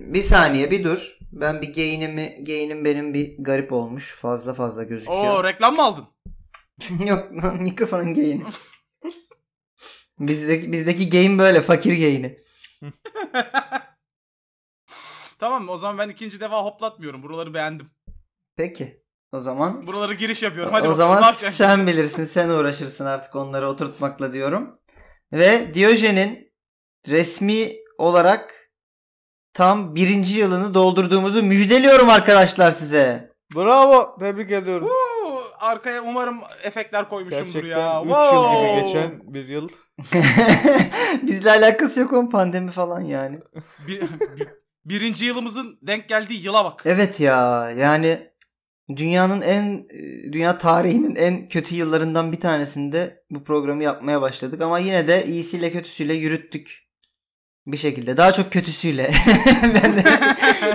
[0.00, 1.18] Bir saniye bir dur.
[1.32, 4.14] Ben bir gain'imi gain'im benim bir garip olmuş.
[4.14, 5.18] Fazla fazla gözüküyor.
[5.18, 6.06] Oo reklam mı aldın?
[7.06, 8.44] Yok lan mikrofonun gain'i.
[10.18, 12.38] bizdeki, bizdeki gain böyle fakir gain'i.
[15.38, 17.22] tamam o zaman ben ikinci defa hoplatmıyorum.
[17.22, 17.90] Buraları beğendim.
[18.56, 19.04] Peki.
[19.32, 20.72] O zaman Buraları giriş yapıyorum.
[20.72, 22.24] Hadi o bakalım, zaman sen bilirsin.
[22.24, 24.80] Sen uğraşırsın artık onları oturtmakla diyorum.
[25.32, 26.52] Ve Diyojen'in
[27.08, 28.63] resmi olarak
[29.54, 33.34] tam birinci yılını doldurduğumuzu müjdeliyorum arkadaşlar size.
[33.54, 34.16] Bravo.
[34.20, 34.86] Tebrik ediyorum.
[34.88, 38.00] Uuu, arkaya umarım efektler koymuşumdur Gerçekten ya.
[38.02, 38.72] 3 yıl Wow.
[38.72, 39.68] gibi geçen bir yıl.
[41.22, 43.38] Bizle alakası yok o pandemi falan yani.
[43.88, 44.48] Bir- bir-
[44.84, 46.82] birinci yılımızın denk geldiği yıla bak.
[46.84, 48.30] Evet ya yani
[48.96, 49.88] dünyanın en
[50.32, 55.72] dünya tarihinin en kötü yıllarından bir tanesinde bu programı yapmaya başladık ama yine de iyisiyle
[55.72, 56.83] kötüsüyle yürüttük.
[57.66, 58.16] Bir şekilde.
[58.16, 59.10] Daha çok kötüsüyle.
[59.62, 60.20] ben de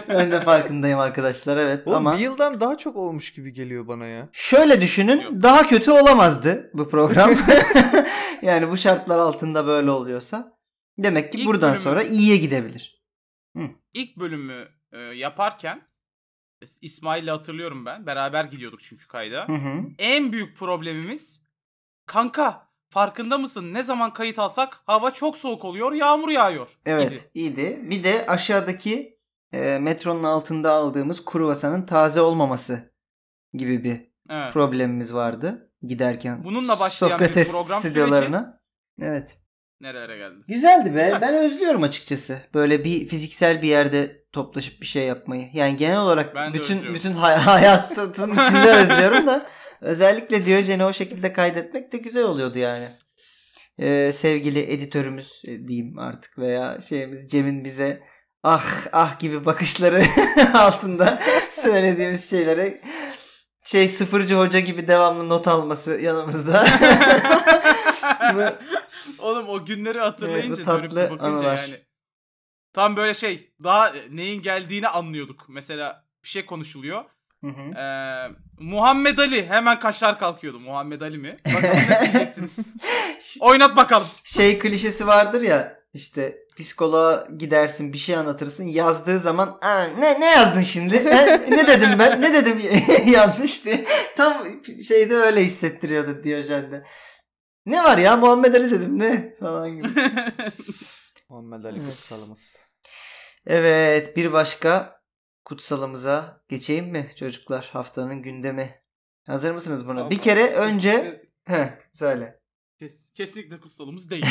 [0.10, 4.06] ben de farkındayım arkadaşlar evet Oğlum ama bir yıldan daha çok olmuş gibi geliyor bana
[4.06, 4.30] ya.
[4.31, 5.31] şöyle düşünün Yok.
[5.44, 7.31] daha kötü olamazdı bu program.
[8.42, 10.58] yani bu şartlar altında böyle oluyorsa
[10.98, 13.00] demek ki İlk buradan bölümü- sonra iyiye gidebilir.
[13.94, 15.81] İlk bölümü e, yaparken
[16.81, 18.06] İsmail'le hatırlıyorum ben.
[18.06, 19.48] Beraber gidiyorduk çünkü kayda.
[19.48, 19.81] Hı hı.
[20.00, 21.42] En büyük problemimiz
[22.06, 23.73] kanka farkında mısın?
[23.73, 26.70] Ne zaman kayıt alsak hava çok soğuk oluyor, yağmur yağıyor.
[26.86, 27.22] Evet idi.
[27.34, 27.80] iyiydi.
[27.84, 29.20] Bir de aşağıdaki
[29.54, 32.94] e, metronun altında aldığımız kruvasanın taze olmaması
[33.54, 34.54] gibi bir Evet.
[34.54, 36.44] problemimiz vardı giderken.
[36.44, 38.62] Bununla başlayan bir Sokrates program stüdyolarına.
[39.02, 39.38] Evet.
[39.81, 40.36] Nerelere geldi?
[40.48, 41.03] Güzeldi be.
[41.03, 41.22] Güzel.
[41.22, 42.38] Ben özlüyorum açıkçası.
[42.53, 45.50] Böyle bir fiziksel bir yerde toplaşıp bir şey yapmayı.
[45.53, 49.46] Yani genel olarak Ben bütün bütün hay- hayatın içinde özlüyorum da
[49.81, 52.88] özellikle Diyojen'i o şekilde kaydetmek de güzel oluyordu yani.
[53.80, 58.03] Ee, sevgili editörümüz e, diyeyim artık veya şeyimiz Cem'in bize
[58.44, 60.03] ah ah gibi bakışları
[60.53, 61.19] altında
[61.50, 62.81] söylediğimiz şeylere
[63.66, 66.66] şey sıfırcı hoca gibi devamlı not alması yanımızda.
[69.19, 71.57] Oğlum o günleri hatırlayınca Evet, tatlı dönüp bakınca anılar.
[71.57, 71.85] yani.
[72.73, 75.45] Tam böyle şey daha neyin geldiğini anlıyorduk.
[75.50, 77.06] Mesela bir şey konuşuluyor.
[77.44, 77.79] Hı hı.
[77.79, 80.59] Ee, Muhammed Ali hemen kaşlar kalkıyordu.
[80.59, 81.35] Muhammed Ali mi?
[81.55, 82.67] Bakalım ne diyeceksiniz.
[83.41, 84.07] Oynat bakalım.
[84.23, 90.25] şey klişesi vardır ya işte psikoloğa gidersin bir şey anlatırsın yazdığı zaman "Aa, ne ne
[90.25, 92.61] yazdın şimdi Ha, ne dedim ben ne dedim
[93.13, 93.85] yanlış diye
[94.17, 94.44] tam
[94.88, 96.83] şeyde öyle hissettiriyordu Diyojen'de.
[97.66, 99.88] Ne var ya Muhammed Ali dedim ne falan gibi.
[101.29, 101.89] Muhammed Ali Evet.
[101.89, 102.57] kutsalımız.
[103.47, 104.99] Evet bir başka
[105.50, 108.76] kutsalımıza geçeyim mi çocuklar haftanın gündemi.
[109.28, 110.10] Hazır mısınız buna?
[110.10, 112.40] Bir kere önce Heh, söyle.
[112.80, 114.26] Kes- kesinlikle kutsalımız değil.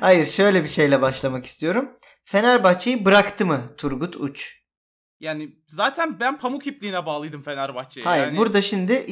[0.00, 1.90] Hayır şöyle bir şeyle başlamak istiyorum.
[2.24, 4.60] Fenerbahçe'yi bıraktı mı Turgut Uç?
[5.20, 8.06] Yani zaten ben pamuk ipliğine bağlıydım Fenerbahçe'ye.
[8.06, 9.04] Hayır yani, burada şimdi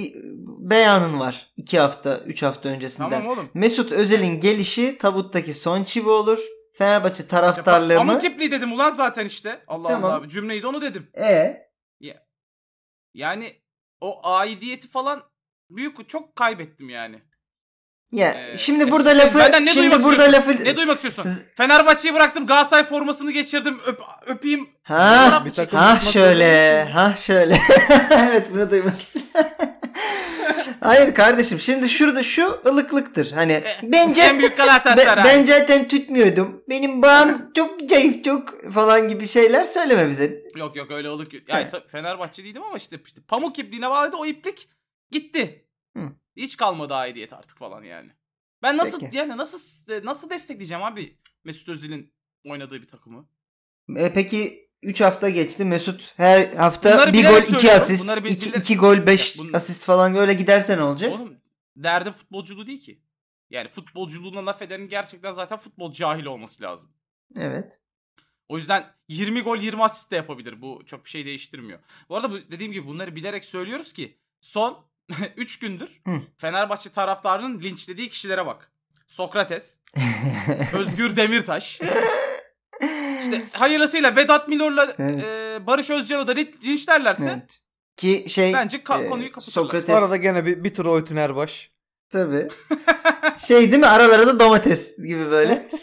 [0.45, 1.53] beyanın var.
[1.57, 3.11] 2 hafta 3 hafta öncesinden.
[3.11, 3.49] Tamam oğlum.
[3.55, 6.39] Mesut Özil'in gelişi tabuttaki son çivi olur.
[6.75, 8.07] Fenerbahçe İşte taraftarlığı pa- mı?
[8.07, 9.65] Pamuk ipliği dedim ulan zaten işte.
[9.69, 10.13] Allah Tamam.
[10.13, 10.29] Allah.
[10.29, 11.11] Cümleyi de onu dedim.
[11.19, 11.57] E
[13.15, 13.53] Yani
[14.01, 15.23] o aidiyeti falan
[15.71, 17.23] büyük çok kaybettim yani.
[18.13, 20.51] ya Ee, şimdi burada şimdi lafı ne şimdi burada istiyorsun?
[20.53, 21.43] lafı Ne duymak istiyorsun?
[21.57, 22.47] Fenerbahçe'yi bıraktım.
[22.47, 23.81] Galatasaray formasını geçirdim.
[23.87, 24.69] Öp, öpeyim.
[24.83, 27.59] Ha, ha şöyle, ha şöyle.
[28.19, 29.27] evet bunu duymak istedim.
[30.81, 33.33] Hayır kardeşim şimdi şurada şu ılıklıktır.
[33.33, 35.25] Hani bence En büyük Galatasaray.
[35.25, 36.65] ben zaten tutmuyordum.
[36.69, 40.43] Benim bağım çok zayıf çok falan gibi şeyler söyleme bize.
[40.57, 41.45] Yok yok öyle ki.
[41.49, 44.69] Yani tabii Fenerbahçe değildim ama işte, işte pamuk ipliğine bağlıydı o iplik
[45.11, 45.65] gitti.
[45.97, 46.03] Hı.
[46.37, 48.11] Hiç kalmadı aidiyet artık falan yani.
[48.63, 49.17] Ben nasıl Peki.
[49.17, 49.59] yani nasıl
[50.05, 52.13] nasıl destekleyeceğim abi Mesut Özil'in
[52.45, 53.29] oynadığı bir takımı?
[53.97, 55.65] E, peki 3 hafta geçti.
[55.65, 57.77] Mesut her hafta Bunları bir gol 2 söylüyorum.
[57.77, 58.03] asist.
[58.03, 61.13] Bunları 2 bilerek- gol 5 Ya asist falan öyle giderse ne olacak?
[61.13, 61.37] Oğlum
[61.77, 63.01] derdi futbolculuğu değil ki.
[63.51, 66.91] Yani futbolculuğuna laf edenin gerçekten zaten futbol cahili olması lazım.
[67.37, 67.79] Evet.
[68.49, 70.63] O yüzden 20 gol 20 asist de yapabilir.
[70.63, 71.79] Bu çok bir şey değiştirmiyor.
[72.09, 74.85] Bu arada bu, dediğim gibi bunları bilerek söylüyoruz ki son
[75.37, 76.21] 3 gündür Hı.
[76.37, 78.73] Fenerbahçe taraftarının linçlediği kişilere bak.
[79.07, 79.79] Sokrates,
[80.73, 81.81] Özgür Demirtaş.
[83.33, 85.25] İşte hayırlısıyla Vedat Milor'la Evet.
[85.25, 87.59] e, Barış Özcan'ı da lin- linçlerlerse evet.
[87.97, 89.53] Ki şey bence ka- e, konuyu kapatırlar.
[89.65, 91.71] Sokrates Bu arada gene bir, bir tur Oytun Erbaş.
[92.11, 92.49] tabii.
[93.47, 93.87] şey değil mi?
[93.87, 95.69] Aralara da domates gibi böyle.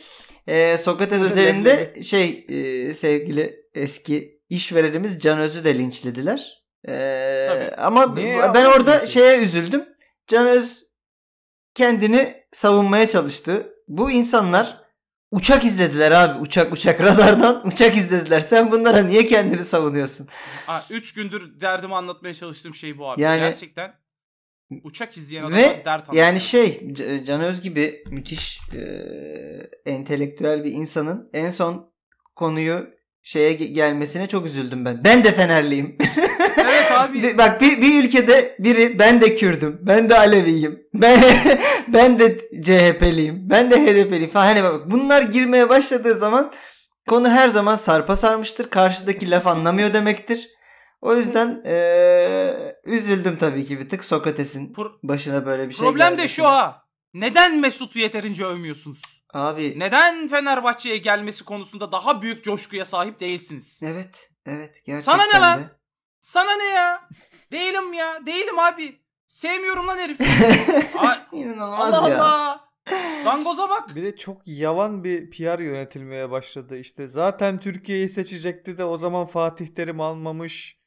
[0.47, 6.63] E, Sokrates özelinde şey e, sevgili eski işverenimiz Can Öz'ü de linçlediler.
[6.87, 7.75] E, Tabii.
[7.81, 8.71] ama Niye ben ya?
[8.71, 9.07] orada Niye?
[9.07, 9.85] şeye üzüldüm.
[10.27, 10.83] Can Öz
[11.73, 13.73] kendini savunmaya çalıştı.
[13.87, 14.84] Bu insanlar
[15.35, 16.39] Uçak izlediler abi.
[16.39, 18.39] Uçak uçak radardan uçak izlediler.
[18.39, 20.27] Sen bunlara niye kendini savunuyorsun?
[20.89, 23.21] 3 gündür derdimi anlatmaya çalıştığım şey bu abi.
[23.21, 23.93] Yani- Gerçekten
[24.83, 26.15] uçak izleyen adama Ve dert anlatmak.
[26.15, 26.93] yani şey
[27.27, 28.81] Can Öz gibi müthiş e,
[29.91, 31.93] entelektüel bir insanın en son
[32.35, 32.87] konuyu
[33.23, 35.03] şeye ge- gelmesine çok üzüldüm ben.
[35.03, 35.97] Ben de Fenerliyim.
[36.95, 37.23] Abi.
[37.23, 41.19] Bir- Bak bir, bir ülkede biri ben de Kürdüm, ben de Aleviyim, ben
[41.87, 44.45] ben de CHP'liyim, ben de HDP'liyim falan.
[44.45, 46.51] Hani bak bunlar girmeye başladığı zaman
[47.07, 48.69] konu her zaman sarpa sarmıştır.
[48.69, 50.47] Karşıdaki laf anlamıyor demektir.
[51.01, 56.15] O yüzden eee, üzüldüm tabii ki bir tık Sokrates'in başına böyle bir şey Problem de
[56.15, 56.27] gelmesine.
[56.35, 56.81] şu ha.
[57.13, 59.01] Neden Mesut'u yeterince övmüyorsunuz?
[59.33, 63.81] Abi Neden Fenerbahçe'ye gelmesi konusunda daha büyük coşkuya sahip değilsiniz?
[63.85, 65.59] evet evet gerçekten Sana ne lan?
[65.59, 65.63] de.
[66.25, 67.09] Sana ne ya?
[67.51, 68.25] Değilim ya.
[68.25, 68.99] Değilim abi.
[69.27, 70.23] Sevmiyorum lan herifi.
[70.97, 72.23] Aa, İnanılmaz Allah ya.
[72.23, 72.69] Allah.
[73.25, 73.95] Dangoza bak.
[73.95, 76.77] Bir de çok yavan bir PR yönetilmeye başladı.
[76.77, 80.79] İşte zaten Türkiye'yi seçecekti de o zaman Fatih Terim almamış.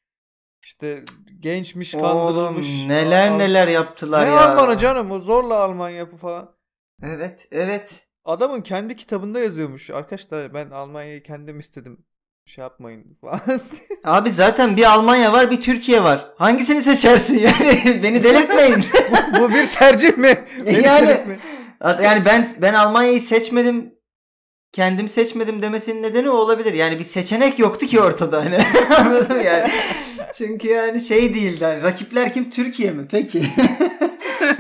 [0.63, 1.05] İşte
[1.41, 2.87] gençmiş Oğlum kandırılmış.
[2.89, 4.51] neler Al- neler yaptılar Ne ya.
[4.51, 6.51] Almanı canım o zorla Alman yapı falan.
[7.03, 8.07] Evet evet.
[8.25, 9.91] Adamın kendi kitabında yazıyormuş.
[9.91, 12.05] Arkadaşlar ben Almanya'yı kendim istedim.
[12.49, 13.41] Şey yapmayın falan.
[14.05, 16.27] Abi zaten bir Almanya var bir Türkiye var.
[16.39, 18.01] Hangisini seçersin yani?
[18.03, 18.85] Beni delirtmeyin.
[19.41, 20.45] Bu bir tercih mi?
[20.67, 21.39] Beni Yani- delirtme.
[22.03, 23.95] yani ben ben Almanya'yı seçmedim
[24.73, 26.73] kendim seçmedim demesinin nedeni o olabilir.
[26.75, 28.59] Yani bir seçenek yoktu ki ortada hani.
[28.99, 29.71] Anladın mı yani?
[30.35, 31.65] Çünkü yani şey değildi.
[31.65, 32.51] Hani rakipler kim?
[32.51, 33.07] Türkiye mi?
[33.11, 33.47] Peki.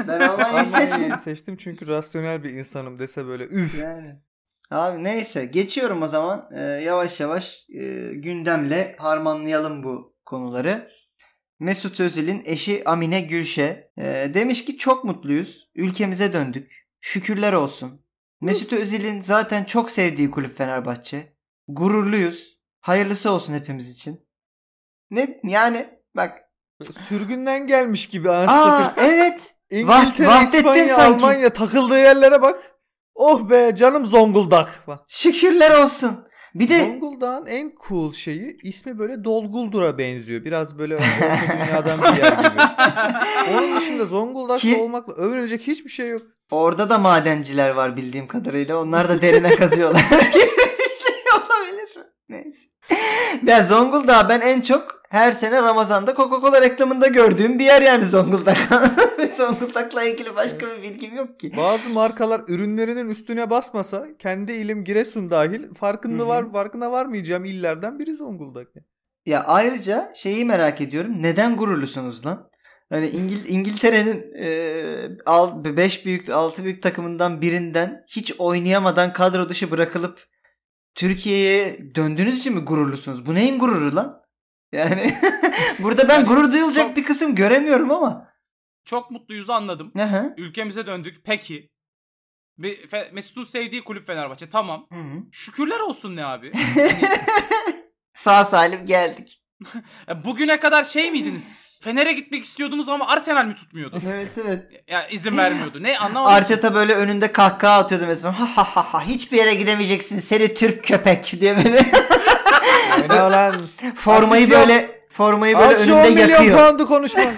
[0.08, 0.93] ben Almanya'yı seçmedim.
[0.94, 3.79] Almanya'yı seçtim çünkü rasyonel bir insanım dese böyle üf.
[3.82, 4.17] Yani.
[4.70, 6.49] Abi neyse geçiyorum o zaman.
[6.55, 10.91] Ee, yavaş yavaş e, gündemle harmanlayalım bu konuları.
[11.61, 15.70] Mesut Özil'in eşi Amine Gülşe e, demiş ki çok mutluyuz.
[15.75, 16.88] Ülkemize döndük.
[17.00, 18.05] Şükürler olsun.
[18.41, 21.37] Mesut Özil'in zaten çok sevdiği kulüp Fenerbahçe.
[21.69, 22.59] Gururluyuz.
[22.81, 24.29] Hayırlısı olsun hepimiz için.
[25.11, 26.38] Ne yani bak.
[27.09, 29.55] Sürgünden gelmiş gibi anasını Aa evet.
[29.71, 31.17] İngiltere, Vahdettin İspanya, sanki.
[31.17, 32.78] Almanya takıldığı yerlere bak.
[33.20, 34.82] Oh be canım Zonguldak.
[34.87, 35.00] Bak.
[35.09, 36.11] Şükürler olsun.
[36.55, 40.44] Bir de Zonguldak'ın en cool şeyi ismi böyle Dolguldur'a benziyor.
[40.44, 42.62] Biraz böyle dünyadan bir yer gibi.
[43.59, 46.23] Onun dışında Zonguldak'ta Ki- olmakla övünecek hiçbir şey yok.
[46.50, 48.81] Orada da madenciler var bildiğim kadarıyla.
[48.82, 52.05] Onlar da derine kazıyorlar gibi bir şey olabilir mi?
[52.29, 52.67] Neyse.
[53.47, 58.59] Ya Zonguldak ben en çok her sene Ramazan'da Coca-Cola reklamında gördüğüm bir yer yani Zonguldak.
[59.37, 61.53] Zonguldak'la ilgili başka bir bilgim yok ki.
[61.57, 66.29] Bazı markalar ürünlerinin üstüne basmasa kendi ilim Giresun dahil farkında Hı hı.
[66.29, 68.69] var farkına varmayacağım illerden biri Zonguldak.
[69.27, 71.23] Ya ayrıca şeyi merak ediyorum.
[71.23, 72.51] Neden gururlusunuz lan?
[72.91, 74.35] Hani İngil İngiltere'nin
[75.77, 80.27] 5 büyük 6 büyük takımından birinden hiç oynayamadan kadro dışı bırakılıp
[80.95, 83.27] Türkiye'ye döndüğünüz için mi gururlusunuz?
[83.27, 84.23] Bu neyin gururu lan?
[84.73, 85.15] Yani
[85.79, 88.29] burada ben Yani gurur duyulacak çok- bir kısım göremiyorum ama.
[88.85, 89.93] Çok mutluyuz anladım.
[89.97, 90.35] Hı hı.
[90.37, 91.20] Ülkemize döndük.
[91.25, 91.70] Peki.
[93.12, 94.50] Mesut'un sevdiği kulüp Fenerbahçe.
[94.50, 94.87] Tamam.
[94.93, 95.23] Hı hı.
[95.32, 96.53] Şükürler olsun ne abi?
[98.15, 99.43] Sağ salim geldik.
[100.25, 101.53] Bugüne kadar şey miydiniz?
[101.81, 104.00] Fener'e gitmek istiyordunuz ama Arsenal mi tutmuyordu?
[104.09, 104.85] Evet evet.
[104.88, 105.82] Ya izin vermiyordu.
[105.82, 106.37] Ne anlamadım.
[106.37, 108.41] Arteta böyle önünde kahkaha atıyordu mesela.
[108.41, 111.93] Ha ha ha ha hiçbir yere gidemeyeceksin seni Türk köpek diye böyle
[113.11, 113.55] Oyna lan.
[113.95, 114.69] formayı Asist yap.
[114.69, 116.59] böyle formayı böyle 10 önünde milyon yakıyor.
[116.69, 117.23] poundu konuşma.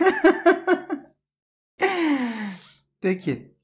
[3.03, 3.55] Peki.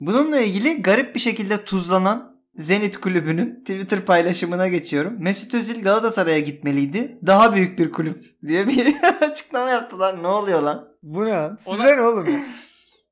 [0.00, 5.14] Bununla ilgili garip bir şekilde tuzlanan Zenit kulübünün Twitter paylaşımına geçiyorum.
[5.18, 7.18] Mesut Özil Galatasaray'a gitmeliydi.
[7.26, 10.22] Daha büyük bir kulüp diye bir açıklama yaptılar.
[10.22, 10.88] Ne oluyor lan?
[11.02, 11.50] Bu ne?
[11.58, 12.28] Size Ona- ne oğlum?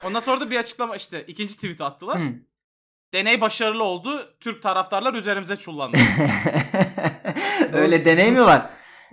[0.05, 2.19] Ondan sonra da bir açıklama işte ikinci tweet attılar.
[2.21, 2.25] Hı.
[3.15, 4.37] Deney başarılı oldu.
[4.41, 5.99] Türk taraftarlar üzerimize çullandı.
[7.73, 8.63] Öyle deney mi var?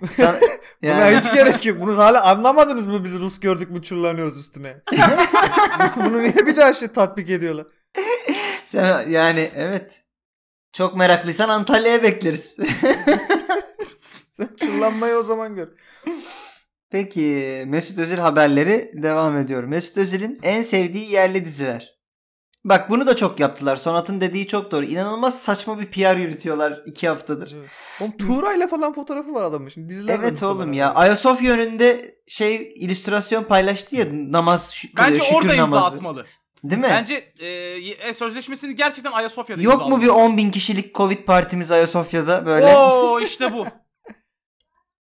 [0.00, 0.38] Buna
[0.82, 1.80] Yani- hiç gerek yok.
[1.80, 4.76] Bunu hala anlamadınız mı biz Rus gördük mü çullanıyoruz üstüne?
[5.96, 7.66] Bunu niye bir daha şey tatbik ediyorlar?
[8.64, 10.02] Sen, yani evet.
[10.72, 12.56] Çok meraklıysan Antalya'ya bekleriz.
[14.32, 15.68] Sen çullanmayı o zaman gör.
[16.90, 19.64] Peki Mesut Özil haberleri devam ediyor.
[19.64, 21.95] Mesut Özil'in en sevdiği yerli diziler.
[22.68, 23.76] Bak bunu da çok yaptılar.
[23.76, 24.84] Sonat'ın dediği çok doğru.
[24.84, 27.54] İnanılmaz saçma bir PR yürütüyorlar iki haftadır.
[28.00, 29.68] Oğlum Tuğra'yla falan fotoğrafı var adamın.
[29.68, 30.88] Şimdi diziler Evet oğlum ya.
[30.88, 30.92] var.
[31.02, 35.96] Ayasofya önünde şey illüstrasyon paylaştı ya namaz şü- kılıyor, Bence şükür orada imza namazı.
[35.96, 36.26] atmalı.
[36.64, 36.88] Değil mi?
[36.90, 37.46] Bence e,
[38.08, 40.02] e, sözleşmesini gerçekten Ayasofya'da Yok mu imzaladı.
[40.02, 42.66] bir 10 bin kişilik Covid partimiz Ayasofya'da böyle?
[42.76, 43.66] Oo işte bu.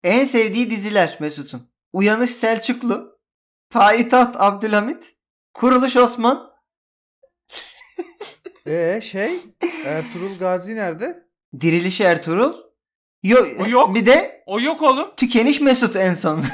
[0.04, 1.70] En sevdiği diziler Mesut'un.
[1.92, 3.18] Uyanış Selçuklu,
[3.70, 5.14] Payitaht Abdülhamit,
[5.54, 6.50] Kuruluş Osman,
[8.66, 9.38] Ee şey
[9.86, 11.24] Ertuğrul Gazi nerede?
[11.60, 12.54] Diriliş Ertuğrul.
[13.22, 13.94] Yo, O yok.
[13.94, 15.10] Bir de O yok oğlum.
[15.16, 16.44] tükeniş Mesut en son.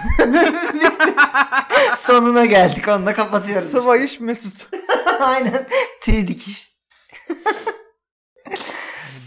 [1.96, 2.88] Sonuna geldik.
[2.88, 3.66] Onunla kapatıyoruz.
[3.66, 3.80] işte.
[3.80, 4.68] Sıvayış Mesut.
[5.20, 5.66] Aynen.
[6.02, 6.76] Tüy dikiş.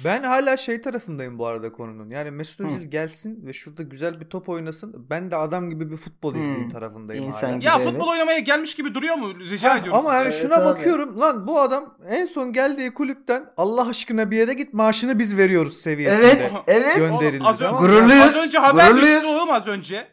[0.06, 2.10] Ben hala şey tarafındayım bu arada konunun.
[2.10, 2.64] Yani Mesut Hı.
[2.68, 5.06] Özil gelsin ve şurada güzel bir top oynasın.
[5.10, 7.56] Ben de adam gibi bir futbol izleyeyim tarafındayım İnsan hala.
[7.58, 7.66] gibi.
[7.66, 7.88] Ya evet.
[7.88, 9.40] futbol oynamaya gelmiş gibi duruyor mu?
[9.40, 10.44] Rica Ha, ediyorum ama yani size.
[10.44, 10.76] şuna Evet, abi.
[10.78, 15.38] bakıyorum lan bu adam en son geldiği kulüpten Allah aşkına bir yere git maaşını biz
[15.38, 16.26] veriyoruz seviyesinde.
[16.28, 16.52] Evet.
[16.68, 16.96] Evet.
[16.98, 17.88] Gö- Oğlum, gönderildi, az, önce, tamam mı?
[17.88, 18.24] Gururluyuz.
[18.24, 19.16] az önce haber Gururluyuz.
[19.24, 20.08] düştü oğlum az önce.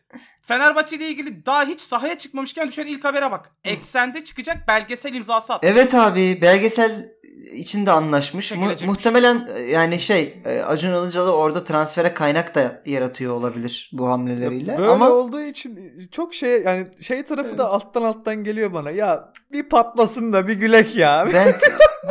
[0.46, 3.50] Fenerbahçe ile ilgili daha hiç sahaya çıkmamışken düşen ilk habere bak.
[3.64, 5.66] Eksende çıkacak belgesel imzası attı.
[5.70, 7.08] Evet abi belgesel
[7.52, 8.52] içinde anlaşmış.
[8.52, 14.08] Mu- muhtemelen e, yani şey e, Acun Ilıcalı orada transfere kaynak da yaratıyor olabilir bu
[14.08, 14.78] hamleleriyle.
[14.78, 15.78] Böyle Ama olduğu için
[16.12, 18.90] çok şey yani şey tarafı da alttan alttan geliyor bana.
[18.90, 21.28] Ya bir patlasın da bir gülek ya.
[21.32, 21.54] ben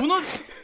[0.02, 0.22] Bunu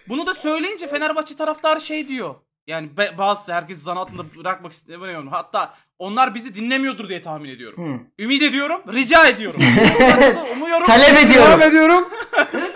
[0.10, 2.36] bunu da söyleyince Fenerbahçe taraftarı şey diyor.
[2.68, 5.28] Yani be- bazısı herkes zan altında bırakmak istemiyorum.
[5.32, 7.94] Hatta onlar bizi dinlemiyordur diye tahmin ediyorum.
[8.18, 8.24] Hı.
[8.24, 9.62] Ümit ediyorum, rica ediyorum.
[10.56, 10.88] Umuyorum.
[10.88, 11.62] talep ediyorum.
[11.62, 12.10] ediyorum.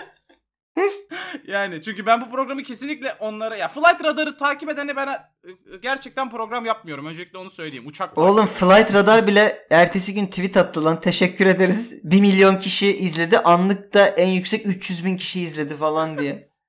[1.48, 6.30] Yani çünkü ben bu programı kesinlikle onlara ya Flight Radar'ı takip edene ben e, gerçekten
[6.30, 7.06] program yapmıyorum.
[7.06, 7.88] Öncelikle onu söyleyeyim.
[7.88, 11.02] Uçak Oğlum Flight Radar bile ertesi gün tweet attı lan.
[11.02, 12.00] Teşekkür ederiz.
[12.04, 13.40] 1 milyon kişi izledi.
[13.40, 16.50] Anlıkta en yüksek 300 bin kişi izledi falan diye.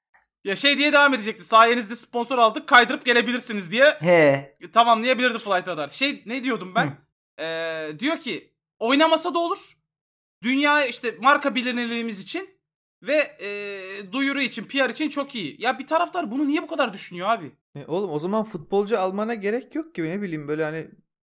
[0.45, 1.45] Ya şey diye devam edecekti.
[1.45, 2.69] Sayenizde sponsor aldık.
[2.69, 4.57] Kaydırıp gelebilirsiniz diye He.
[4.73, 5.89] tamamlayabilirdi Flight Radar.
[5.89, 6.97] Şey ne diyordum ben?
[7.41, 9.73] Ee, diyor ki oynamasa da olur.
[10.43, 12.60] Dünya işte marka bilinirliğimiz için
[13.03, 13.49] ve e,
[14.13, 15.57] duyuru için, PR için çok iyi.
[15.63, 17.53] Ya bir taraftar bunu niye bu kadar düşünüyor abi?
[17.77, 20.87] E, Oğlum o zaman futbolcu almana gerek yok ki ne bileyim böyle hani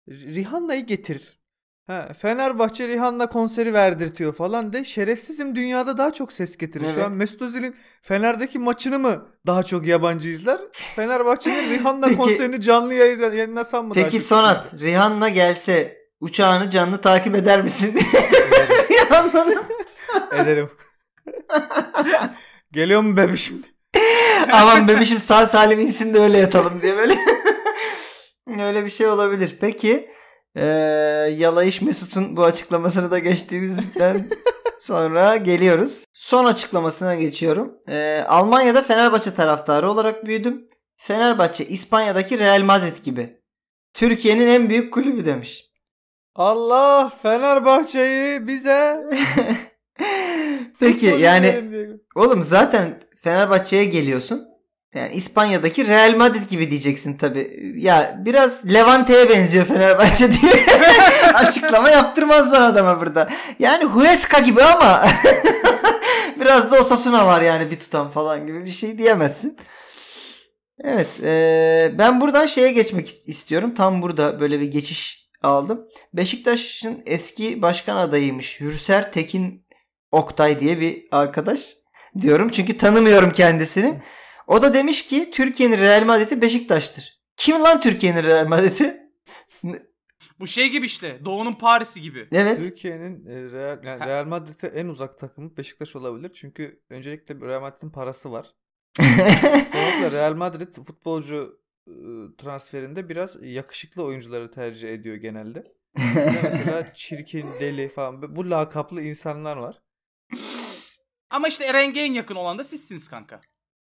[0.09, 1.39] Rihanna'yı getir.
[1.87, 6.83] Ha, Fenerbahçe Rihanna konseri verdirtiyor falan de şerefsizim dünyada daha çok ses getirir.
[6.85, 7.03] Şu Evet.
[7.03, 10.61] an Mesut Özil'in Fener'deki maçını mı daha çok yabancı izler?
[10.73, 14.79] Fenerbahçe'nin Rihanna Peki- konserini canlı yayın yayınlasam mı Peki Sonat, izler?
[14.89, 17.99] Rihanna gelse uçağını canlı takip eder misin?
[18.91, 19.63] Rihanna'nın.
[20.33, 20.69] Ederim.
[22.71, 23.65] Geliyor mu bebişim?
[24.51, 27.15] Aman bebişim sağ salim insin de öyle yatalım diye böyle.
[28.63, 29.57] öyle bir şey olabilir.
[29.61, 30.09] Peki
[30.55, 30.63] eee
[31.37, 34.27] Yalayış Mesut'un bu açıklamasını da geçtiğimizden
[34.79, 36.05] sonra geliyoruz.
[36.13, 37.73] Son açıklamasına geçiyorum.
[37.89, 40.67] Eee, Almanya'da Fenerbahçe taraftarı olarak büyüdüm.
[40.97, 43.39] Fenerbahçe İspanya'daki Real Madrid gibi.
[43.93, 45.65] Türkiye'nin en büyük kulübü demiş.
[46.35, 49.05] Allah Fenerbahçe'yi bize
[50.79, 51.63] Peki yani.
[52.15, 54.49] Oğlum zaten Fenerbahçe'ye geliyorsun.
[54.95, 57.73] Yani İspanya'daki Real Madrid gibi diyeceksin tabi.
[57.77, 60.65] Ya biraz Levante'ye benziyor Fenerbahçe diye
[61.33, 63.29] açıklama yaptırmazlar adama burada.
[63.59, 65.05] Yani Huesca gibi ama
[66.39, 69.57] biraz da Osasuna var yani bir tutam falan gibi bir şey diyemezsin.
[70.83, 73.73] Evet eee, ben buradan şeye geçmek istiyorum.
[73.73, 75.87] Tam burada böyle bir geçiş aldım.
[76.13, 78.59] Beşiktaş'ın eski başkan adayıymış.
[78.59, 79.65] Hürser Tekin
[80.11, 81.75] Oktay diye bir arkadaş
[82.21, 82.49] diyorum.
[82.49, 84.01] Çünkü tanımıyorum kendisini.
[84.47, 87.19] O da demiş ki Türkiye'nin Real Madrid'i Beşiktaş'tır.
[87.37, 88.97] Kim lan Türkiye'nin Real Madrid'i?
[90.39, 91.19] Bu şey gibi işte.
[91.25, 92.27] Doğu'nun Paris'i gibi.
[92.31, 92.57] Evet.
[92.57, 94.05] Türkiye'nin e, Real, yani.
[94.05, 96.31] Real Madrid'e en uzak takımı Beşiktaş olabilir.
[96.33, 98.53] Çünkü öncelikle Real Madrid'in parası var.
[98.97, 101.93] Sonrasında Real Madrid futbolcu e,
[102.37, 105.63] transferinde biraz yakışıklı oyuncuları tercih ediyor genelde.
[106.15, 109.81] Mesela çirkin, deli falan bu lakaplı insanlar var.
[111.29, 113.41] Ama işte renge en yakın olan da sizsiniz kanka.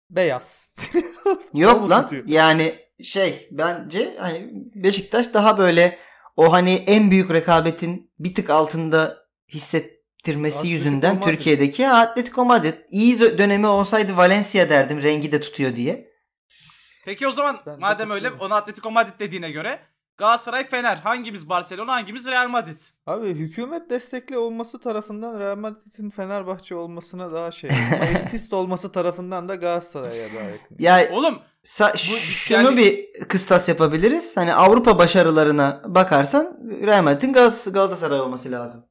[0.10, 0.76] Beyaz.
[1.54, 2.24] Yok lan tutuyor?
[2.28, 6.00] yani şey bence hani Beşiktaş daha böyle
[6.36, 9.18] o hani en büyük rekabetin bir tık altında
[9.50, 11.34] hissettirmesi Atletico yüzünden Madrid.
[11.34, 16.14] Türkiye'deki Atletico Madrid iyi dönemi olsaydı Valencia derdim rengi de tutuyor diye.
[17.06, 19.80] Peki o zaman Ben de madem öyle onu Atletico Madrid dediğine göre
[20.18, 22.80] Galatasaray Fener hangimiz Barcelona hangimiz Real Madrid?
[23.08, 27.70] Abi hükümet destekli olması tarafından Real Madrid'in Fenerbahçe olmasına daha şey.
[28.02, 30.76] elitist olması tarafından da Galatasaray'a daha yakın.
[30.80, 34.38] Ya Oğlum Sa- Bu- şunu yani- bir kıstas yapabiliriz.
[34.38, 38.86] Hani Avrupa başarılarına bakarsan Real Madrid'in Galatasaray, Galatasaray olması lazım.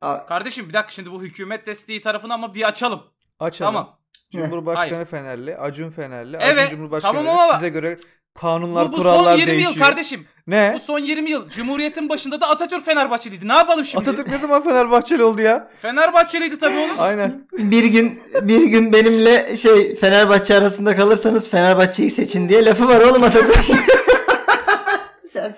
[0.00, 3.02] A- kardeşim bir dakika şimdi bu hükümet desteği tarafını ama bir açalım.
[3.40, 3.74] Açalım.
[3.74, 4.00] Tamam.
[4.32, 5.06] Cumhurbaşkanı Hayır.
[5.06, 6.36] Fenerli, Acun Fenerli.
[6.40, 7.98] Evet, Acun Cumhurbaşkanı tamam ama- size göre
[8.34, 9.72] kanunlar, Bu, bu kurallar son 20 değişiyor.
[9.74, 10.26] yıl kardeşim.
[10.46, 10.72] Ne?
[10.76, 13.48] Bu son 20 yıl Cumhuriyet'in başında da Atatürk Fenerbahçeliydi.
[13.48, 14.02] Ne yapalım şimdi?
[14.10, 15.70] Atatürk ne zaman Fenerbahçeli oldu ya?
[15.82, 16.96] Fenerbahçeliydi tabii oğlum.
[16.98, 17.46] Aynen.
[17.58, 23.22] bir gün bir gün benimle şey Fenerbahçe arasında kalırsanız Fenerbahçe'yi seçin diye lafı var oğlum
[23.22, 23.64] Atatürk.
[25.32, 25.54] Sen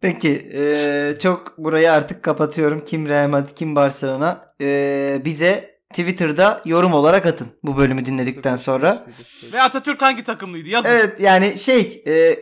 [0.00, 2.84] Peki eee, çok burayı artık kapatıyorum.
[2.84, 4.54] Kim Real Madrid kim Barcelona.
[4.60, 9.06] Eee, bize Twitter'da yorum olarak atın bu bölümü dinledikten sonra.
[9.52, 10.68] Ve Atatürk hangi takımlıydı?
[10.68, 10.90] Yazın.
[10.90, 12.38] Evet yani şey e,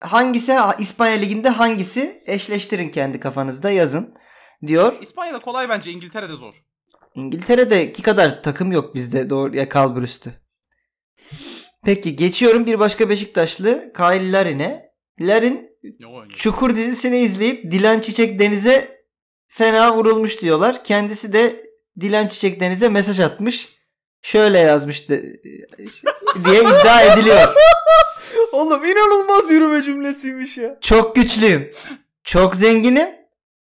[0.00, 4.14] hangisi İspanya Ligi'nde hangisi eşleştirin kendi kafanızda yazın
[4.66, 4.96] diyor.
[5.00, 6.54] İspanya'da kolay bence İngiltere'de zor.
[7.14, 10.34] İngiltere'deki kadar takım yok bizde doğru ya kalburüstü.
[11.84, 14.88] Peki geçiyorum bir başka Beşiktaşlı Kyle Larin'e.
[15.20, 15.68] Larin?
[16.36, 18.98] Çukur dizisini izleyip Dilan Çiçek Deniz'e
[19.46, 20.84] fena vurulmuş diyorlar.
[20.84, 21.67] Kendisi de
[22.00, 23.68] Dilan Çiçek Deniz'e mesaj atmış.
[24.22, 25.22] Şöyle yazmış de-
[26.44, 27.54] diye iddia ediliyor.
[28.52, 30.78] Oğlum inanılmaz yürüme cümlesiymiş ya.
[30.80, 31.70] Çok güçlüyüm.
[32.24, 33.08] Çok zenginim.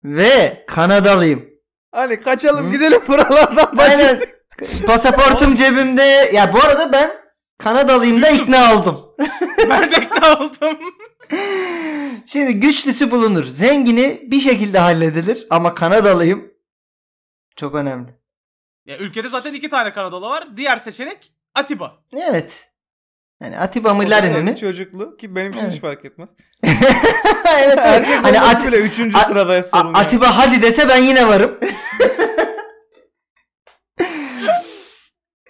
[0.03, 1.49] Ve Kanadalıyım.
[1.91, 2.71] Hani kaçalım Hı.
[2.71, 4.21] gidelim buralardan Aynen.
[4.85, 6.29] Pasaportum cebimde.
[6.33, 7.11] Ya bu arada ben
[7.57, 9.05] Kanadalıyım da ikna oldum.
[9.69, 10.79] ben de ikna oldum.
[12.25, 13.43] Şimdi güçlüsü bulunur.
[13.43, 15.47] Zengini bir şekilde halledilir.
[15.49, 16.48] Ama Kanadalıyım.
[17.59, 18.15] Çok önemli.
[18.85, 20.57] ya ülkede zaten iki tane Kanadalı var.
[20.57, 21.97] Diğer seçenek Atiba.
[22.13, 22.69] Evet.
[23.43, 24.55] Yani Atiba mı Larin'i mi?
[24.55, 25.73] Çocuklu ki benim için Evet.
[25.73, 26.29] hiç fark etmez.
[26.63, 26.83] evet,
[27.59, 27.77] evet.
[27.79, 29.85] Erkek Hani Ati- bile üçüncü A- sırada A- sorun.
[29.85, 29.97] yani.
[29.97, 31.59] Atiba hadi dese ben yine varım.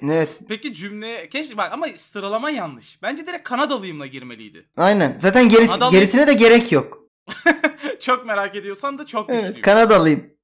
[0.03, 0.37] evet.
[0.47, 3.01] Peki cümle keşke bak ama sıralama yanlış.
[3.01, 4.69] Bence direkt Kanadalıyımla girmeliydi.
[4.77, 5.15] Aynen.
[5.19, 6.97] Zaten gerisi, Kanadalı- gerisine de gerek yok.
[7.99, 9.29] çok merak ediyorsan da çok.
[9.29, 10.38] Evet, Kanadalıyım.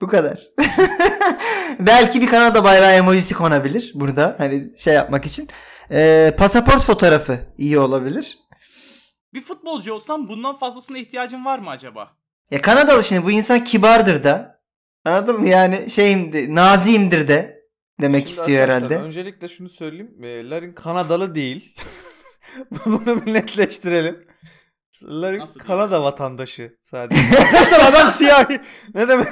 [0.00, 0.40] Bu kadar.
[1.78, 4.34] Belki bir Kanada bayrağı emojisi konabilir burada.
[4.38, 5.48] Hani şey yapmak için.
[5.90, 8.38] Ee, pasaport fotoğrafı iyi olabilir.
[9.34, 12.16] Bir futbolcu olsam bundan fazlasına ihtiyacın var mı acaba?
[12.50, 14.60] Ya Kanadalı şimdi bu insan kibardır da.
[15.04, 15.48] Anladın mı?
[15.48, 17.62] Yani şeyimdir, naziyimdir de
[18.00, 18.96] demek Şimdi istiyor herhalde.
[18.96, 20.24] Öncelikle şunu söyleyeyim.
[20.24, 21.76] E, Larin Kanadalı değil.
[22.86, 24.26] Bunu bir netleştirelim.
[25.08, 25.60] Larin Nasıl?
[25.60, 27.20] Kanada vatandaşı sadece.
[27.38, 28.60] Arkadaşlar adam siyahi.
[28.94, 29.28] Ne demek?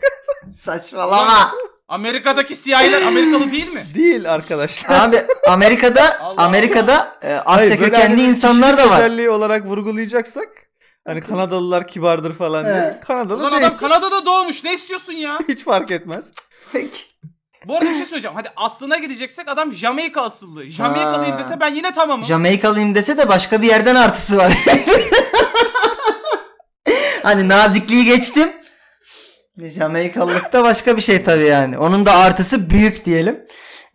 [0.52, 1.52] Saçmalama.
[1.88, 3.86] Amerika'daki siyahiler Amerikalı değil mi?
[3.94, 5.08] değil arkadaşlar.
[5.08, 8.96] Abi Amerika'da Allah Amerika'da e, Asya Hayır, böyle kökenli hani insanlar da var.
[8.96, 10.48] özelliği olarak vurgulayacaksak
[11.06, 12.74] hani Kanadalılar kibardır falan diye.
[12.74, 13.04] Evet.
[13.04, 13.66] Kanadalı Ulan değil.
[13.66, 14.64] adam Kanada'da doğmuş.
[14.64, 15.38] Ne istiyorsun ya?
[15.48, 16.24] Hiç fark etmez.
[16.72, 17.11] Peki.
[17.66, 18.36] Bu arada bir şey söyleyeceğim.
[18.36, 20.70] Hadi aslına gideceksek adam Jamaika asıllı.
[20.70, 22.24] Jamaikalı'yım dese ben yine tamamım.
[22.24, 24.52] Jamaikalıyım dese de başka bir yerden artısı var.
[27.22, 28.52] hani nazikliği geçtim.
[29.58, 31.78] Jamaikalılık da başka bir şey tabii yani.
[31.78, 33.46] Onun da artısı büyük diyelim.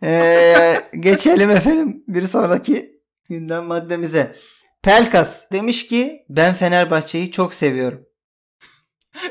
[0.02, 2.90] Ee, geçelim efendim bir sonraki
[3.28, 4.36] gündem maddemize.
[4.82, 8.07] Pelkas demiş ki ben Fenerbahçe'yi çok seviyorum.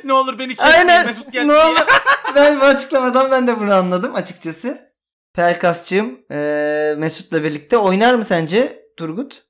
[0.04, 1.06] Ne olur beni kesmeyin Aynen.
[1.06, 1.86] Mesut geldi Ne olur.
[2.36, 4.88] ben bu açıklamadan ben de bunu anladım açıkçası.
[5.34, 9.47] Pelkas'cığım ee, Mesut'la birlikte oynar mı sence Turgut?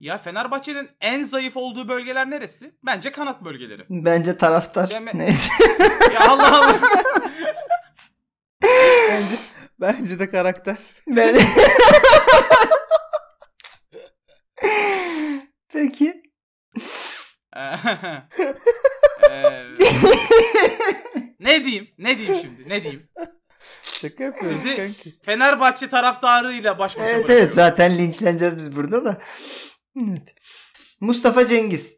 [0.00, 2.74] Ya Fenerbahçe'nin en zayıf olduğu bölgeler neresi?
[2.82, 3.86] Bence kanat bölgeleri.
[3.90, 4.90] Bence taraftar.
[4.90, 5.52] Deme- Neyse.
[6.14, 6.74] Ya Allah Allah.
[9.10, 9.36] Bence
[9.80, 10.76] bence de karakter.
[11.06, 11.40] Ben...
[15.72, 16.22] Peki.
[19.30, 19.66] Eee,
[21.40, 21.88] ne diyeyim?
[21.98, 22.68] Ne diyeyim şimdi?
[22.68, 23.08] Ne diyeyim?
[23.82, 25.14] Şaka yapıyoruz Sizi- kanki.
[25.22, 29.20] Fenerbahçe taraftarıyla baş başa Evet evet zaten linçleneceğiz biz burada da.
[30.08, 30.34] Evet.
[31.00, 31.96] Mustafa Cengiz.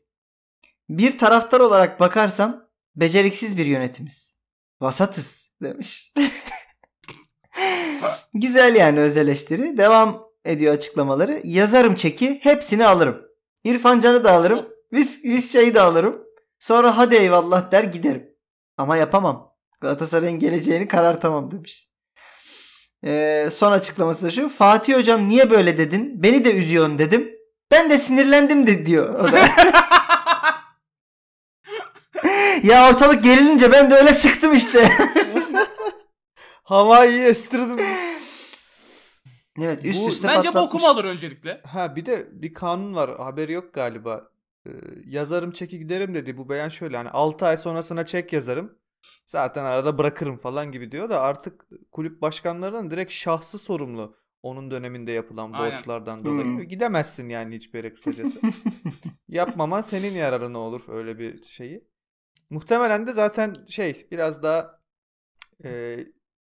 [0.89, 4.37] Bir taraftar olarak bakarsam beceriksiz bir yönetimiz.
[4.81, 6.13] Vasatız demiş.
[8.35, 9.77] Güzel yani öz eleştiri.
[9.77, 11.41] Devam ediyor açıklamaları.
[11.45, 13.23] Yazarım çeki hepsini alırım.
[13.65, 14.69] İrfan Can'ı da alırım.
[14.93, 16.25] Vis, Visca'yı da alırım.
[16.63, 18.31] Sonra hadi eyvallah der giderim.
[18.77, 19.55] Ama yapamam.
[19.81, 21.89] Galatasaray'ın geleceğini karartamam demiş.
[23.05, 24.49] Ee, son açıklaması da şu.
[24.49, 26.23] Fatih hocam niye böyle dedin?
[26.23, 27.31] Beni de üzüyorsun dedim.
[27.71, 29.15] Ben de sinirlendim de diyor.
[29.15, 29.39] O da.
[32.63, 34.93] ya ortalık gerilince ben de öyle sıktım işte.
[36.63, 37.87] Havayı estirdim.
[39.61, 40.63] evet üst Bu- üste Bence patlatmış.
[40.63, 41.61] bokumu alır öncelikle.
[41.67, 43.11] Ha bir de bir kanun var.
[43.19, 44.32] Haberi yok galiba.
[44.67, 44.71] Ee,
[45.07, 46.37] yazarım çeki giderim dedi.
[46.37, 48.79] Bu beyan şöyle hani 6 ay sonrasına çek yazarım.
[49.27, 54.17] Zaten arada bırakırım falan gibi diyor da artık kulüp başkanlarının direkt şahsı sorumlu.
[54.43, 55.73] Onun döneminde yapılan Aynen.
[55.73, 56.45] borçlardan dolayı.
[56.45, 56.63] Hmm.
[56.63, 58.41] Gidemezsin yani hiçbir yere kısacası.
[59.29, 61.89] Yapmaman senin yararına olur öyle bir şeyi.
[62.51, 64.81] Muhtemelen de zaten şey biraz daha
[65.65, 65.99] e,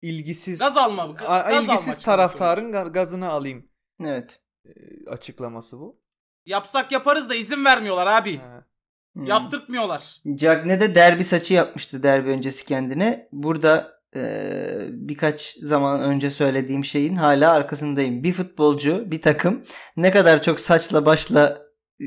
[0.01, 1.05] ilgisiz Gaz alma.
[1.05, 3.69] Gaz alma ilgisiz açıklaması taraftarın ga- gazını alayım
[4.03, 4.41] evet.
[4.65, 4.71] e,
[5.09, 6.04] açıklaması bu.
[6.45, 8.37] Yapsak yaparız da izin vermiyorlar abi.
[8.37, 8.65] Ha.
[9.13, 9.23] Hmm.
[9.23, 10.21] Yaptırtmıyorlar.
[10.35, 13.29] Cagne de derbi saçı yapmıştı derbi öncesi kendine.
[13.31, 14.51] Burada e,
[14.91, 18.23] birkaç zaman önce söylediğim şeyin hala arkasındayım.
[18.23, 19.63] Bir futbolcu, bir takım
[19.97, 21.61] ne kadar çok saçla başla
[22.01, 22.05] e,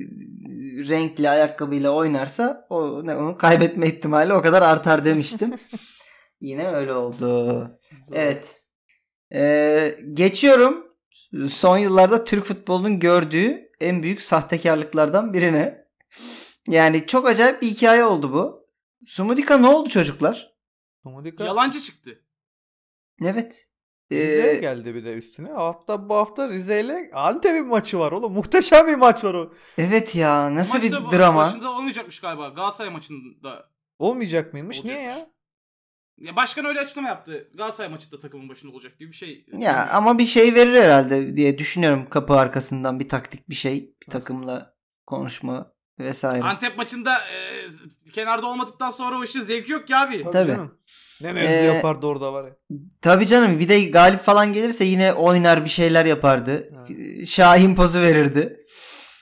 [0.90, 5.54] renkli ayakkabıyla oynarsa o ne- onun kaybetme ihtimali o kadar artar demiştim.
[6.40, 7.62] Yine öyle oldu.
[8.12, 8.60] Evet.
[9.34, 10.86] Ee, geçiyorum
[11.50, 15.88] son yıllarda Türk futbolunun gördüğü en büyük sahtekarlıklardan birine.
[16.68, 18.68] Yani çok acayip bir hikaye oldu bu.
[19.06, 20.54] Sumudika ne oldu çocuklar?
[21.02, 22.22] Komodika Yalancı çıktı.
[23.24, 23.70] Evet.
[24.12, 25.52] Rize'ye Ee, geldi bir de üstüne.
[25.52, 28.32] Hatta bu hafta Rize ile Antep'in maçı var oğlum.
[28.32, 29.52] Muhteşem bir maç var o.
[29.78, 31.44] evet ya nasıl Maçta bir drama.
[31.44, 32.48] Başında olmayacakmış galiba.
[32.48, 33.70] Galatasaray maçında.
[33.98, 34.84] Olmayacak mıymış?
[34.84, 35.30] Niye ya?
[36.20, 37.48] Ya başkan öyle açıklama yaptı.
[37.54, 39.46] Galatasaray maçında takımın başında olacak gibi bir şey.
[39.58, 44.10] Ya ama bir şey verir herhalde diye düşünüyorum kapı arkasından bir taktik bir şey bir
[44.10, 44.74] takımla
[45.06, 46.44] konuşma vesaire.
[46.44, 47.46] Antep maçında e,
[48.12, 50.22] kenarda olmadıktan sonra o işin zevki yok ki abi.
[50.22, 50.48] Tabii, Tabii.
[50.48, 50.78] canım.
[51.20, 52.56] Ne mevzu Ee, yapardı orada var ya.
[53.02, 56.70] Tabii canım bir de galip falan gelirse yine oynar bir şeyler yapardı.
[56.74, 56.86] Ha.
[57.26, 58.60] Şahin pozu verirdi.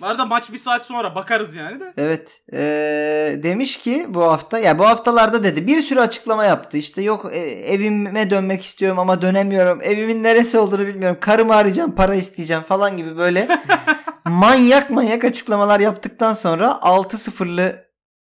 [0.01, 1.93] Bu arada maç bir saat sonra bakarız yani de.
[1.97, 2.43] Evet.
[2.53, 6.79] Ee, demiş ki bu hafta ya bu haftalarda dedi bir sürü açıklama yaptı.
[6.79, 9.83] İşte yok e, evime dönmek istiyorum ama dönemiyorum.
[9.83, 11.19] Evimin neresi olduğunu bilmiyorum.
[11.21, 13.49] Karımı arayacağım, para isteyeceğim falan gibi böyle
[14.25, 17.87] manyak manyak açıklamalar yaptıktan sonra 6-0'lı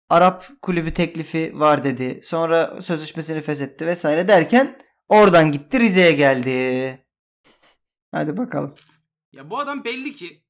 [0.10, 2.22] Arap kulübü teklifi var dedi.
[2.24, 4.78] Sonra sözleşmesini feshetti vesaire derken
[5.10, 7.06] oradan gitti Rize'ye geldi.
[8.12, 8.74] Hadi bakalım.
[9.32, 10.44] Ya bu adam belli ki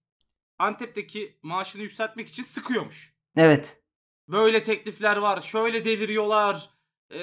[0.59, 3.13] Antep'teki maaşını yükseltmek için sıkıyormuş.
[3.37, 3.81] Evet.
[4.27, 5.41] Böyle teklifler var.
[5.41, 6.69] Şöyle deliriyorlar.
[7.13, 7.17] Ee,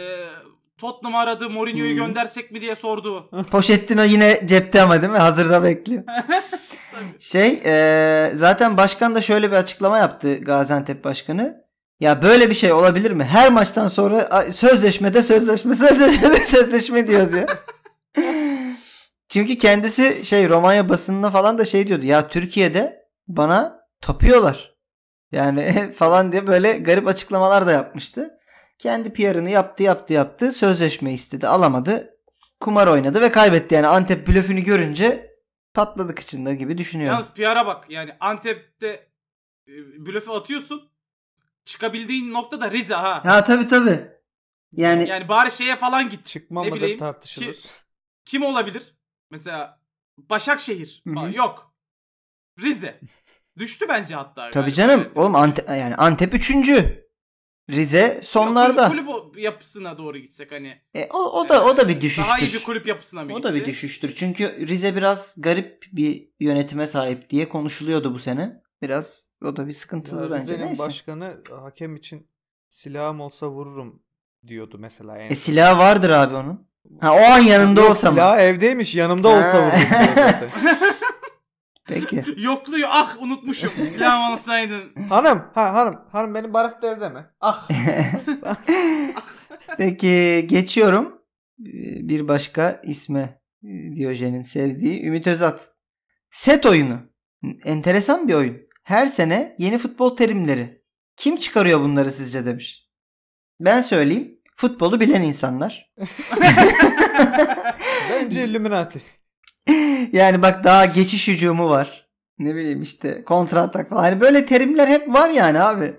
[0.79, 1.51] Tottenham aradı.
[1.51, 2.07] Mourinho'yu Hmm.
[2.07, 3.31] göndersek mi diye sordu.
[3.51, 5.18] Pochettino yine cepte ama değil mi?
[5.18, 6.03] Hazırda bekliyor.
[7.18, 11.66] şey e, zaten başkan da şöyle bir açıklama yaptı Gaziantep başkanı.
[12.01, 13.25] Ya böyle bir şey olabilir mi?
[13.25, 17.49] Her maçtan sonra sözleşmede sözleşme sözleşmede sözleşme diyor diyor.
[19.29, 22.07] Çünkü kendisi şey Romanya basınına falan da şey diyordu.
[22.07, 24.77] Ya Türkiye'de bana tapıyorlar.
[25.33, 28.39] Yani falan diye böyle garip açıklamalar da yapmıştı.
[28.79, 30.53] Kendi PR'ını yaptı yaptı yaptı.
[30.53, 32.17] Sözleşme istedi alamadı.
[32.61, 33.75] Kumar oynadı ve kaybetti.
[33.75, 35.37] Yani Antep blöfünü görünce
[35.75, 37.15] patladı kıçında gibi düşünüyorum.
[37.15, 37.91] Yalnız PR'a bak.
[37.91, 38.89] Yani Antep'te
[39.69, 39.73] e,
[40.07, 40.91] blöfü atıyorsun.
[41.65, 43.25] Çıkabildiğin nokta da Rize ha.
[43.25, 44.09] Ha tabii tabii.
[44.73, 46.27] Yani, Yani bari şeye falan git.
[46.27, 47.57] Çıkma ne mıdır bileyim, tartışılır.
[48.25, 48.95] Kim olabilir?
[49.31, 49.81] Mesela
[50.19, 51.03] Başakşehir.
[51.07, 51.21] Hı hı.
[51.21, 51.65] Aa, Yok.
[52.61, 53.01] Rize.
[53.59, 54.51] Düştü bence hatta.
[54.51, 55.09] tabii Yani canım.
[55.14, 56.51] Oğlum Antep, yani Antep 3.
[57.71, 58.88] Rize Yok, sonlarda.
[58.88, 60.81] Kulüp, kulüp yapısına doğru gitsek hani.
[60.95, 62.31] E, o, o da o da bir düşüştür.
[62.31, 64.14] Daha iyi bir kulüp yapısına mı O da bir düşüştür.
[64.16, 68.62] Çünkü Rize biraz garip bir yönetime sahip diye konuşuluyordu bu sene.
[68.83, 70.55] Biraz o da bir sıkıntılı Ya bence.
[70.55, 72.31] Rize'nin başkanı hakem için
[72.69, 74.03] silahım olsa vururum
[74.47, 75.19] diyordu mesela.
[75.19, 75.35] En E son.
[75.35, 76.69] silahı vardır abi onun.
[77.01, 78.14] Ha o an yanında Yok, olsa mı?
[78.14, 80.51] Silahı evdeymiş yanımda olsa vururum diyor zaten.
[81.88, 82.25] Peki.
[82.37, 82.88] Yokluyor.
[82.92, 83.70] Ah unutmuşum.
[83.92, 84.92] Silahım alsaydın.
[85.09, 87.27] hanım ha hanım hanım benim barakta evde mi?
[87.40, 87.68] Ah.
[89.79, 91.22] Peki geçiyorum.
[91.61, 95.72] Ee, Bir başka isme e, Diyojen'in sevdiği Ümit Özat.
[96.31, 96.99] Set oyunu.
[97.64, 98.57] Enteresan bir oyun.
[98.85, 100.83] Her sene yeni futbol terimleri.
[101.16, 102.87] Kim çıkarıyor bunları sizce demiş.
[103.61, 104.38] Ben söyleyeyim.
[104.57, 105.92] Futbolu bilen insanlar.
[108.11, 109.03] Bence Illuminati.
[110.12, 112.07] Yani bak daha geçiş hücumu var.
[112.38, 114.03] Ne bileyim işte kontra atak falan.
[114.03, 115.95] Hani böyle terimler hep var yani abi.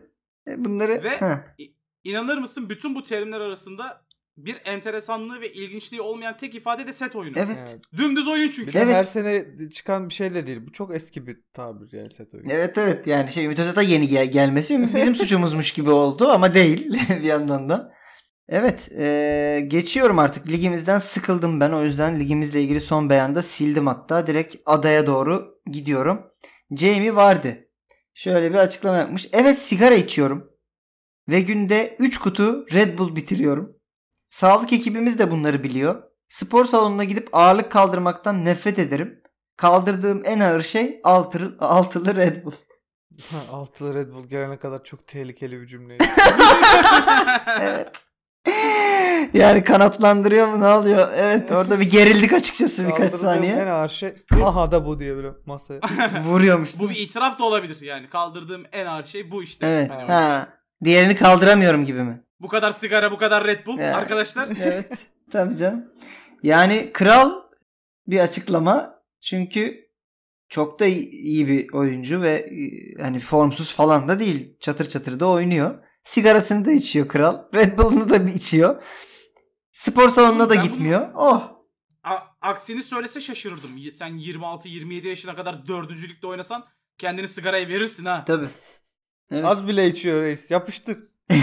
[0.48, 1.68] E Bunları Ve- Heh.
[2.04, 4.02] İnanır mısın bütün bu terimler arasında
[4.38, 7.40] bir enteresanlığı ve ilginçliği olmayan tek ifade de set oyunu.
[7.40, 7.58] evet.
[7.58, 7.80] Evet.
[7.98, 8.74] Dümdüz oyun Bir çünkü.
[8.74, 8.96] de Evet.
[8.96, 10.60] her sene çıkan bir şey de değil.
[10.68, 12.48] Bu çok eski bir tabir yani set oyunu.
[12.52, 16.94] Evet evet yani şey Ümit Özat'a yeni gel- gelmesi bizim suçumuzmuş gibi oldu ama değil
[17.10, 17.94] bir yandan da.
[18.50, 23.88] Evet eee, geçiyorum artık ligimizden sıkıldım ben o yüzden ligimizle ilgili son beyanı da sildim
[23.88, 26.30] hatta direkt adaya doğru gidiyorum.
[26.72, 27.58] Jamie vardı.
[28.14, 29.28] Şöyle bir açıklama yapmış.
[29.34, 30.52] Evet sigara içiyorum
[31.30, 33.78] ve günde 3 kutu Red Bull bitiriyorum.
[34.30, 36.04] Sağlık ekibimiz de bunları biliyor.
[36.30, 39.22] Spor salonuna gidip ağırlık kaldırmaktan nefret ederim.
[39.58, 42.52] Kaldırdığım en ağır şey altılı, altılı Red Bull.
[43.52, 45.98] Altılı Red Bull gelene kadar çok tehlikeli bir cümle.
[47.62, 48.08] evet.
[49.34, 51.08] Yani kanatlandırıyor mu ne oluyor?
[51.16, 53.54] Evet orada bir gerildik açıkçası birkaç saniye.
[53.54, 55.80] En ağır şey aha da bu diye böyle masaya.
[56.26, 56.80] Vuruyormuş.
[56.80, 58.10] bu bir itiraf da olabilir yani.
[58.10, 59.68] Kaldırdığım en ağır şey bu işte.
[59.68, 59.90] Evet.
[59.92, 60.48] Hani Ha.
[60.84, 62.24] Diğerini kaldıramıyorum gibi mi?
[62.40, 63.96] Bu kadar sigara, bu kadar Red Bull Ya.
[63.98, 64.50] arkadaşlar.
[64.64, 65.08] Evet.
[65.32, 65.86] Tabii canım.
[66.44, 67.32] Yani kral
[68.08, 68.96] bir açıklama.
[69.22, 69.76] Çünkü
[70.50, 74.58] çok da iyi- iyi bir oyuncu ve e, hani formsuz falan da değil.
[74.60, 75.76] Çatır çatır da oynuyor.
[76.08, 77.44] Sigarasını da içiyor kral.
[77.54, 78.84] Red Bull'unu da bir içiyor.
[79.72, 81.08] Spor salonuna da Ben bunu- gitmiyor.
[81.16, 81.52] Oh.
[82.04, 83.92] A- aksini söylese şaşırırdım.
[83.92, 86.66] Sen 26-27 yaşına kadar dördüncülükte oynasan
[86.98, 88.24] kendini sigaraya verirsin ha.
[88.28, 88.48] Tabii.
[89.32, 89.46] Evet.
[89.46, 90.52] Az bile içiyor reis.
[90.52, 90.98] Yapıştır.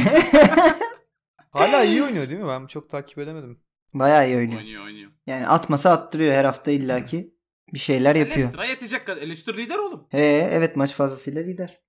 [1.50, 2.48] Hala iyi oynuyor değil mi?
[2.48, 3.60] Ben çok takip edemedim.
[3.94, 4.60] Bayağı iyi oynuyor.
[4.60, 5.10] Oynuyor oynuyor.
[5.26, 7.34] Yani atmasa attırıyor her hafta illaki
[7.74, 8.36] bir şeyler yapıyor.
[8.36, 9.22] Leicester'a yetecek kadar.
[9.22, 10.06] Leicester lider oğlum.
[10.10, 11.83] He, evet maç fazlasıyla lider.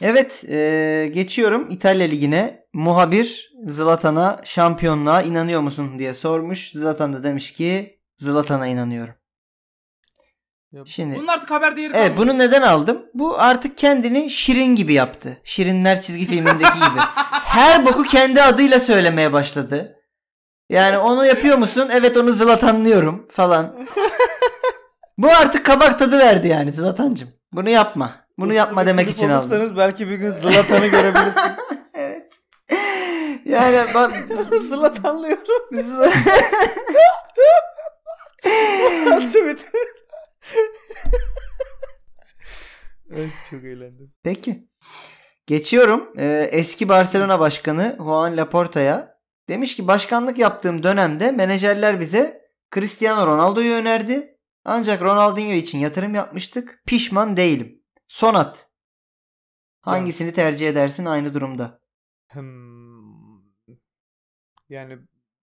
[0.00, 2.66] Evet e, geçiyorum İtalya Ligi'ne.
[2.72, 6.70] Muhabir Zlatan'a şampiyonluğa inanıyor musun diye sormuş.
[6.72, 9.14] Zlatan da demiş ki Zlatan'a inanıyorum.
[10.72, 12.20] Ya, Şimdi Bunun artık haber değeri Evet kalmadı.
[12.30, 13.06] bunu neden aldım?
[13.14, 15.38] Bu artık kendini Şirin gibi yaptı.
[15.44, 17.00] Şirinler çizgi filmindeki gibi.
[17.44, 19.96] Her boku kendi adıyla söylemeye başladı.
[20.70, 21.88] Yani onu yapıyor musun?
[21.92, 23.86] Evet onu Zlatanlıyorum falan.
[25.18, 27.28] Bu artık kabak tadı verdi yani Zlatancım.
[27.52, 28.25] Bunu yapma.
[28.38, 29.76] Bunu Uslu yapma demek için aldım.
[29.76, 31.52] belki bir gün Zlatan'ı görebilirsin.
[31.94, 32.32] Evet.
[33.44, 34.12] Yani bak
[34.68, 35.68] Zlatanlıyorum.
[35.72, 36.10] Zla-
[39.20, 39.66] Simit.
[43.10, 44.12] evet, çok eğlendim.
[44.22, 44.68] Peki.
[45.46, 46.12] Geçiyorum.
[46.18, 49.16] Ee, eski Barcelona başkanı Juan Laporta'ya.
[49.48, 52.40] Demiş ki başkanlık yaptığım dönemde menajerler bize
[52.74, 54.36] Cristiano Ronaldo'yu önerdi.
[54.64, 56.82] Ancak Ronaldinho için yatırım yapmıştık.
[56.86, 57.82] Pişman değilim.
[58.08, 58.70] Sonat.
[59.84, 61.80] Hangisini tercih edersin aynı durumda?
[62.32, 63.36] Hmm.
[64.68, 64.98] Yani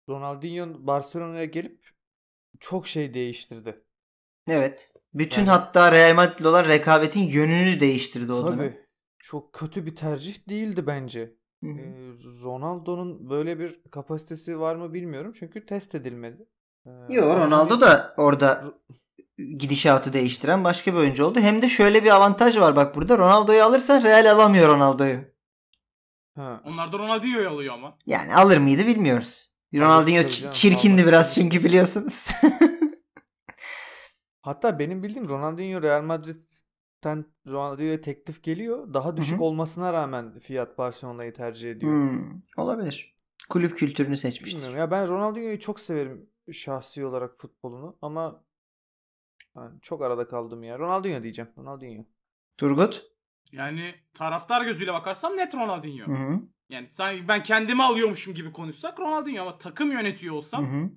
[0.09, 1.91] Ronaldinho Barcelona'ya gelip
[2.61, 3.85] çok şey değiştirdi.
[4.49, 4.93] Evet.
[5.15, 8.59] Bütün Yani- hatta Real Madrid'le olan rekabetin yönünü değiştirdi o dönem.
[8.59, 8.77] Tabii.
[9.19, 11.35] Çok kötü bir tercih değildi bence.
[11.63, 11.79] Hı hı.
[11.81, 12.13] Ee,
[12.45, 16.47] Ronaldo'nun böyle bir kapasitesi var mı bilmiyorum çünkü test edilmedi.
[16.87, 18.65] Ee, Yo ama Ronaldo da orada
[19.39, 21.41] gidişatı değiştiren başka bir oyuncu oldu.
[21.41, 23.19] Hem de şöyle bir avantaj var bak burada.
[23.19, 25.21] Ronaldo'yu alırsan Real alamıyor Ronaldo'yu.
[26.37, 26.61] Ha.
[26.65, 27.99] Onlar da Ronaldinho'yu alıyor ama.
[28.07, 29.53] Yani alır mıydı bilmiyoruz.
[29.75, 32.31] Ronaldinho ç- çirkindi biraz çünkü biliyorsunuz.
[34.43, 38.95] Hatta benim bildiğim Ronaldinho Real Madrid'den Ronaldinho'ya teklif geliyor.
[38.95, 39.43] Daha düşük hı.
[39.43, 41.93] olmasına rağmen fiyat Barcelona'yı tercih ediyor.
[41.93, 43.17] Hmm, olabilir.
[43.49, 44.57] Kulüp kültürünü seçmiştir.
[44.57, 44.79] Bilmiyorum.
[44.79, 48.45] Ya ben Ronaldinho'yu çok severim şahsi olarak futbolunu ama
[49.57, 50.79] yani çok arada kaldım ya.
[50.79, 51.51] Ronaldinho diyeceğim.
[51.59, 52.05] Ronaldinho.
[52.59, 53.03] Turgut?
[53.53, 56.07] Yani taraftar gözüyle bakarsam net Ronaldinho.
[56.07, 56.41] Hı hı.
[56.69, 60.91] Yani sanki ben kendimi alıyormuşum gibi konuşsak Ronaldinho ama takım yönetiyor Hı olsam hı.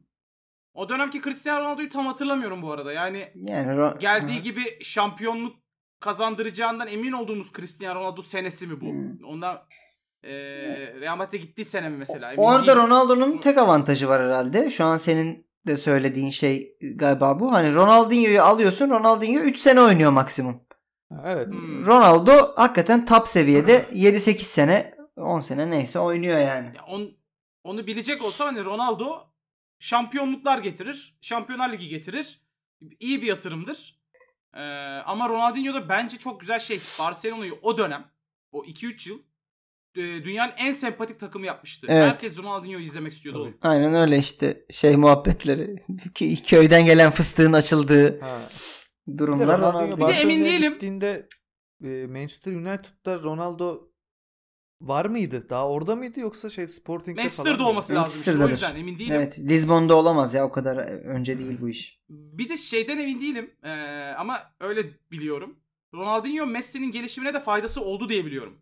[0.74, 2.94] o dönemki Cristiano Ronaldo'yu tam hatırlamıyorum bu arada.
[2.94, 4.44] Yani Yani Ro- geldiği Hı.
[4.44, 5.56] gibi şampiyonluk
[6.00, 8.86] kazandıracağından emin olduğumuz Cristiano Ronaldo senesi mi bu?
[8.86, 9.24] Hmm.
[9.26, 9.62] Ondan
[10.24, 12.34] eee Real Madrid'e gittiği sene mi mesela?
[12.34, 12.76] Emin Orada.
[12.76, 14.70] Ronaldo'nun tek avantajı var herhalde.
[14.72, 17.52] Şu an senin de söylediğin şey galiba bu.
[17.52, 18.90] Hani Ronaldinho'yu alıyorsun.
[18.90, 20.62] Ronaldinho 3 sene oynuyor maksimum.
[21.26, 21.48] Evet.
[21.48, 21.86] Hmm.
[21.86, 26.72] Ronaldo hakikaten top seviyede 7-8 sene 10 sene neyse oynuyor yani.
[26.76, 27.12] Ya on,
[27.64, 29.28] onu bilecek olsa hani Ronaldo
[29.80, 31.18] şampiyonluklar getirir.
[31.22, 32.42] Şampiyonlar Ligi getirir.
[33.00, 34.00] İyi bir yatırımdır.
[34.54, 34.62] Ee,
[35.06, 36.80] ama Ronaldinho da bence çok güzel şey.
[37.00, 38.12] Barcelona'yı o dönem
[38.52, 39.20] o 2-3 yıl
[39.96, 41.88] dünyanın en sempatik takımı yapmıştı.
[41.90, 42.04] Evet.
[42.08, 43.48] Herkes Ronaldinho'yu izlemek istiyordu Tabii.
[43.50, 43.58] oğlum.
[43.62, 45.76] Aynen öyle işte şey muhabbetleri.
[45.90, 48.40] Kö- Köyden gelen fıstığın açıldığı Ha.
[49.08, 50.08] Bir de durumlar Ronaldo.
[50.08, 50.74] de emin değilim.
[50.74, 51.30] gittiğinde
[51.84, 53.82] e, Manchester United'da Ronaldo
[54.82, 55.50] var mıydı?
[55.50, 57.70] Daha orada mıydı yoksa şey Sporting'de falan Manchester'da mı?
[57.70, 58.20] olması lazım.
[58.20, 58.32] işte.
[58.32, 58.52] O Manchester'dadır.
[58.52, 59.14] yüzden emin değilim.
[59.16, 62.00] Evet, Lizbon'da olamaz ya o kadar önce değil bu iş.
[62.10, 63.52] Bir de şeyden emin değilim.
[63.64, 63.70] Ee,
[64.18, 64.82] ama öyle
[65.12, 65.56] biliyorum.
[65.94, 68.58] Ronaldinho Messi'nin gelişimine de faydası oldu diye biliyorum.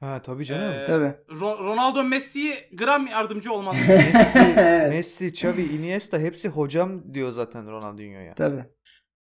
[0.00, 0.72] Ha tabii canım.
[0.72, 1.14] Ee, Tabii.
[1.38, 3.76] Ro- Ronaldo Messi'ye gram yardımcı olmaz.
[3.88, 4.38] Messi.
[4.88, 8.34] Messi, Xavi, Iniesta hepsi hocam diyor zaten Ronaldinho'ya.
[8.34, 8.64] Tabii.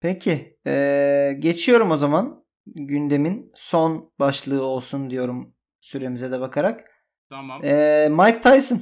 [0.01, 0.57] Peki.
[0.65, 2.45] eee, geçiyorum o zaman.
[2.65, 6.87] Gündemin son başlığı olsun diyorum süremize de bakarak.
[7.29, 7.63] tamam.
[7.63, 8.81] Eee, Mike Tyson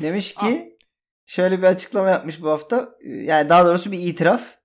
[0.00, 0.78] demiş ki
[1.26, 2.88] şöyle bir açıklama yapmış bu hafta.
[3.04, 4.56] Yani daha doğrusu bir itiraf.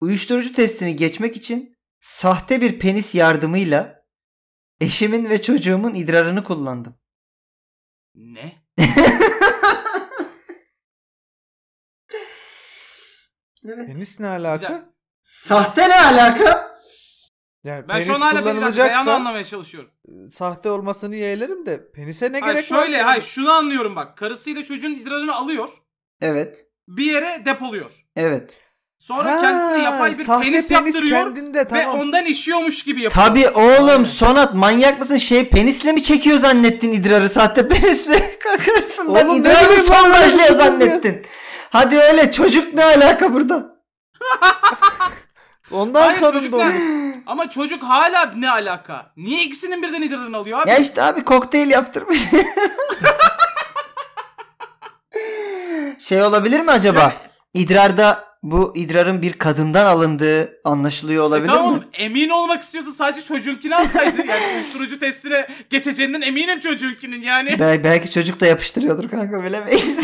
[0.00, 3.99] Uyuşturucu testini geçmek için sahte bir penis yardımıyla
[4.80, 6.94] eşimin ve çocuğumun idrarını kullandım.
[8.14, 8.62] Ne?
[13.66, 13.86] Evet.
[13.86, 14.84] Penis ne alaka?
[15.22, 16.76] Sahte ne alaka?
[17.64, 19.90] Yani Ben penis şu an hala kullanılacaksa anlamaya çalışıyorum.
[20.08, 23.04] e, sahte olmasını yeğlerim de penise ne Hayır, gerek şöyle var?
[23.04, 24.16] hayır şunu anlıyorum bak.
[24.16, 25.68] Karısıyla çocuğun idrarını alıyor.
[26.20, 26.66] Evet.
[26.88, 28.06] Bir yere depoluyor.
[28.16, 28.60] Evet.
[29.00, 31.18] Sonra Ha, kendisine yapay bir sahte penis, yaptırıyor.
[31.24, 32.00] kendinde Ve tamam.
[32.00, 33.26] ondan işiyormuş gibi yapıyor.
[33.26, 34.04] Tabii oğlum Aynen.
[34.04, 35.16] Sonat manyak mısın?
[35.16, 37.28] Şey penisle mi çekiyor zannettin idrarı?
[37.28, 40.64] Sahte penisle karısından Oğlum ne idrar mı bileyim ben öyle sondajlıyor düşündüm ya.
[40.64, 41.22] zannettin?
[41.70, 43.76] Hadi öyle çocuk ne alaka burada?
[45.70, 46.72] Ondan Hayır, kadın çocuklar-.
[47.26, 49.12] Ama çocuk hala ne alaka?
[49.16, 50.70] Niye ikisinin birden idrarını alıyor abi?
[50.70, 52.20] ya işte abi kokteyl yaptırmış.
[55.98, 57.12] şey olabilir mi acaba?
[57.54, 61.70] İdrarda bu idrarın bir kadından alındığı anlaşılıyor E olabilir tamam mi?
[61.70, 64.26] oğlum emin olmak istiyorsa sadece çocuğunkini alsaydı.
[64.26, 67.58] Yani uyuşturucu testine geçeceğinden eminim çocuğunkinin yani.
[67.58, 69.98] Bel- belki çocuk da yapıştırıyordur kanka bilemeyiz.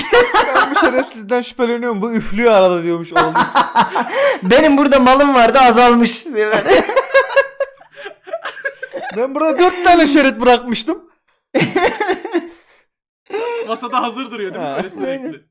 [0.47, 2.03] Ben bu şerefsizden şüpheleniyorum.
[2.03, 3.35] Bu üflüyor arada diyormuş oğlum.
[4.43, 6.25] Benim burada malım vardı azalmış.
[9.17, 11.03] Ben burada dört tane şerit bırakmıştım.
[13.69, 15.43] Masada hazır duruyor değil mi böyle sürekli?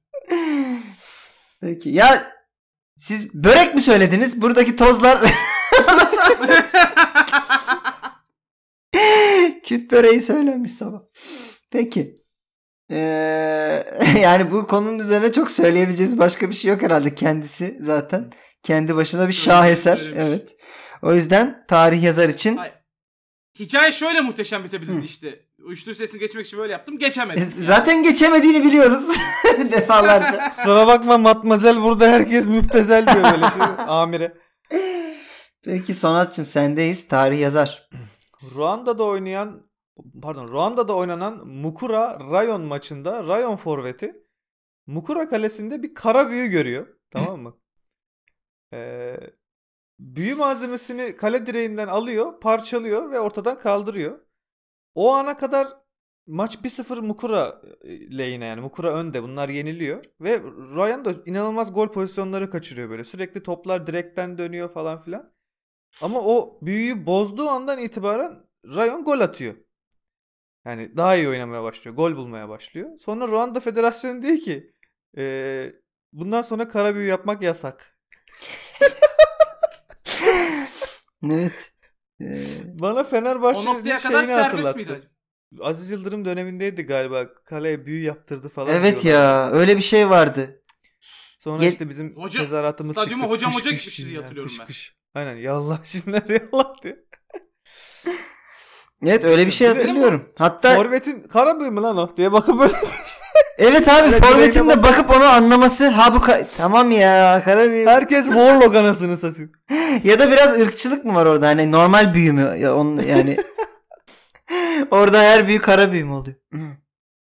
[1.62, 2.35] Peki ya
[2.96, 4.42] siz börek mi söylediniz?
[4.42, 5.22] Buradaki tozlar
[9.64, 11.00] Küt böreği söylenmiş sabah.
[11.72, 12.16] Peki.
[12.92, 13.84] Ee,
[14.22, 18.30] yani bu konunun üzerine çok söyleyebileceğimiz başka bir şey yok herhalde kendisi zaten.
[18.64, 19.98] Kendi başına bir şaheser.
[19.98, 20.20] Söylemiş.
[20.28, 20.56] Evet.
[21.02, 22.72] O yüzden tarih yazar için Ay,
[23.60, 25.40] Hikaye şöyle muhteşem bitebilirdi işte.
[25.64, 26.98] Uyuşturucu sesini geçmek için böyle yaptım.
[26.98, 27.44] Geçemedim.
[27.44, 27.68] E, Yani.
[27.68, 29.10] zaten geçemediğini biliyoruz
[29.72, 30.50] defalarca.
[30.50, 33.86] Kusura bakma matmazel burada herkes müptezel diyor böyle şey.
[33.88, 34.34] Amire.
[35.66, 37.08] Peki Sonatçım sendeyiz.
[37.08, 37.90] Tarih yazar.
[38.56, 39.70] Ruanda'da oynayan
[40.22, 44.12] pardon Ruanda'da oynanan Mukura Rayon maçında Rayon forveti
[44.88, 46.88] Mukura kalesinde bir kara büyü görüyor.
[47.12, 47.58] Tamam mı?
[48.74, 49.18] Ee,
[50.00, 54.20] büyü malzemesini kale direğinden alıyor, parçalıyor ve ortadan kaldırıyor.
[54.96, 55.68] O ana kadar
[56.28, 59.24] maç 1-0 Mukura e, lehine yani Mukura önde.
[59.24, 60.42] Bunlar yeniliyor ve
[60.76, 63.04] Rayon da inanılmaz gol pozisyonları kaçırıyor böyle.
[63.04, 65.34] Sürekli toplar direkten dönüyor falan filan.
[66.02, 68.40] Ama o büyüyü bozduğu andan itibaren
[68.76, 69.56] Rayon gol atıyor.
[70.66, 71.96] Yani daha iyi oynamaya başlıyor.
[71.96, 73.00] Gol bulmaya başlıyor.
[73.00, 74.74] Sonra Ruanda Federasyonu diyor ki
[75.18, 75.74] eee,
[76.14, 78.00] bundan sonra kara büyü yapmak yasak.
[81.32, 81.72] Evet.
[82.22, 82.38] Ee,
[82.80, 84.78] Bana o Fenerbahçe'nin noktaya kadar hatırlattı.
[84.78, 85.10] miydi?
[85.62, 87.34] Aziz Yıldırım dönemindeydi galiba.
[87.34, 89.22] Kaleye büyü yaptırdı falan evet diyorlar.
[89.24, 90.62] ya öyle bir şey vardı.
[91.40, 93.34] Sonra Ge- işte bizim Hoca- tezahüratımız stadyuma çıktı.
[93.36, 94.66] hocam Kış hoca gitmişti diye hatırlıyorum kış ben.
[94.68, 94.96] kış.
[95.14, 97.06] Aynen yallah cinler yallah diye.
[99.04, 100.30] Evet öyle bir şey hatırlıyorum.
[100.38, 102.74] Hatta Forvet'in kara büyü mü lan o diye bakıp böyle
[103.58, 107.86] evet abi Öyle forvetin de bakıp onu anlaması ha bu ka- tamam ya kara büyü.
[107.86, 109.50] herkes Warlock anasını satıyor.
[110.04, 113.38] ya da biraz ırkçılık mı var orada hani normal büyü mü ya onun yani
[114.92, 116.36] orada her büyü kara büyü mü oluyor?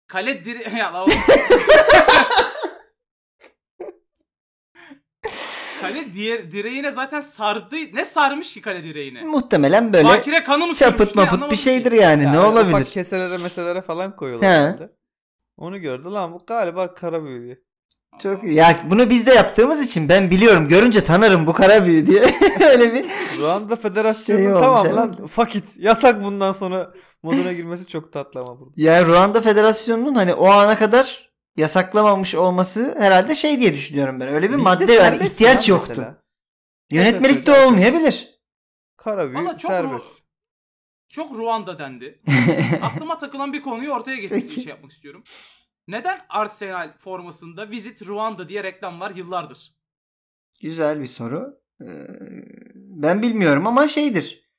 [0.08, 0.78] Kale dire...
[0.78, 1.14] Ya la oğlum.
[5.82, 7.76] Kale diğer direğine zaten sardı.
[7.94, 9.22] Ne sarmış ki kale direğine?
[9.22, 11.16] Muhtemelen böyle Bakire kanı mı çapıt sürmüş?
[11.16, 11.64] Ne mapıt anlamadım bir ki.
[11.64, 12.76] şeydir yani Ya ne olabilir?
[12.76, 14.50] Ufak keselere meselere falan koyuyorlar.
[14.50, 14.54] He.
[14.54, 14.90] herhalde.
[15.58, 17.58] Onu gördü lan bu galiba kara büyü diye.
[18.20, 22.22] Çok ya bunu biz de yaptığımız için ben biliyorum görünce tanırım bu kara büyü diye
[22.70, 24.96] öyle bir Ruanda Federasyonu Şey olmuş, tamam evet.
[24.96, 28.74] lan fakit yasak bundan sonra moduna girmesi çok tatlı ama burada.
[28.78, 31.29] Yani Ruanda Federasyonu'nun hani o ana kadar
[31.60, 34.28] yasaklamamış olması herhalde şey diye düşünüyorum ben.
[34.28, 35.86] Öyle bir Bizde madde mi ihtiyaç yoktu.
[35.90, 36.24] mesela?
[36.92, 38.40] Yönetmelikte Evet, olmayabilir.
[38.98, 39.94] Kara büyü Valla çok serbest.
[39.94, 40.22] Ru-
[41.10, 42.18] çok Ruanda dendi.
[42.82, 44.62] Aklıma takılan bir konuyu ortaya getirip Peki.
[44.62, 45.24] şey yapmak istiyorum.
[45.88, 49.74] Neden Arsenal formasında Visit Ruanda diye reklam var yıllardır?
[50.62, 51.60] Güzel bir soru.
[51.82, 51.86] Ee,
[52.76, 54.50] Ben bilmiyorum ama şeydir.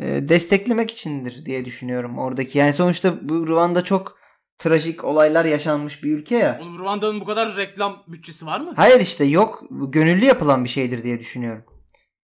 [0.00, 2.58] Ee, Desteklemek içindir diye düşünüyorum oradaki.
[2.58, 4.19] Yani sonuçta bu Ruanda çok
[4.60, 6.58] trajik olaylar yaşanmış bir ülke ya.
[6.62, 8.72] Oğlum Ruanda'nın bu kadar reklam bütçesi var mı?
[8.76, 9.62] Hayır işte yok.
[9.70, 11.64] Gönüllü yapılan bir şeydir diye düşünüyorum.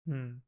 [0.05, 0.45] Hmm.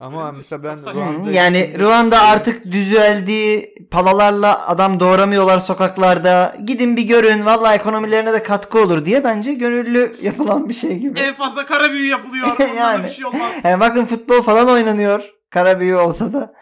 [0.00, 0.94] Ama Öyle mesela ben.
[0.94, 3.74] Ruanda Yani Ruanda artık düzeldi.
[3.90, 6.56] Palalarla adam doğuramıyorlar sokaklarda.
[6.66, 7.46] Gidin bir görün.
[7.46, 11.18] Vallahi ekonomilerine de katkı olur diye bence gönüllü yapılan bir şey gibi.
[11.20, 12.56] En fazla kara büyü yapılıyor.
[12.78, 13.04] Yani.
[13.04, 13.52] bir şey olmaz.
[13.64, 15.30] Yani bakın futbol falan oynanıyor.
[15.50, 16.54] Kara büyü olsa da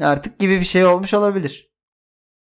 [0.00, 1.69] artık gibi bir şey olmuş olabilir.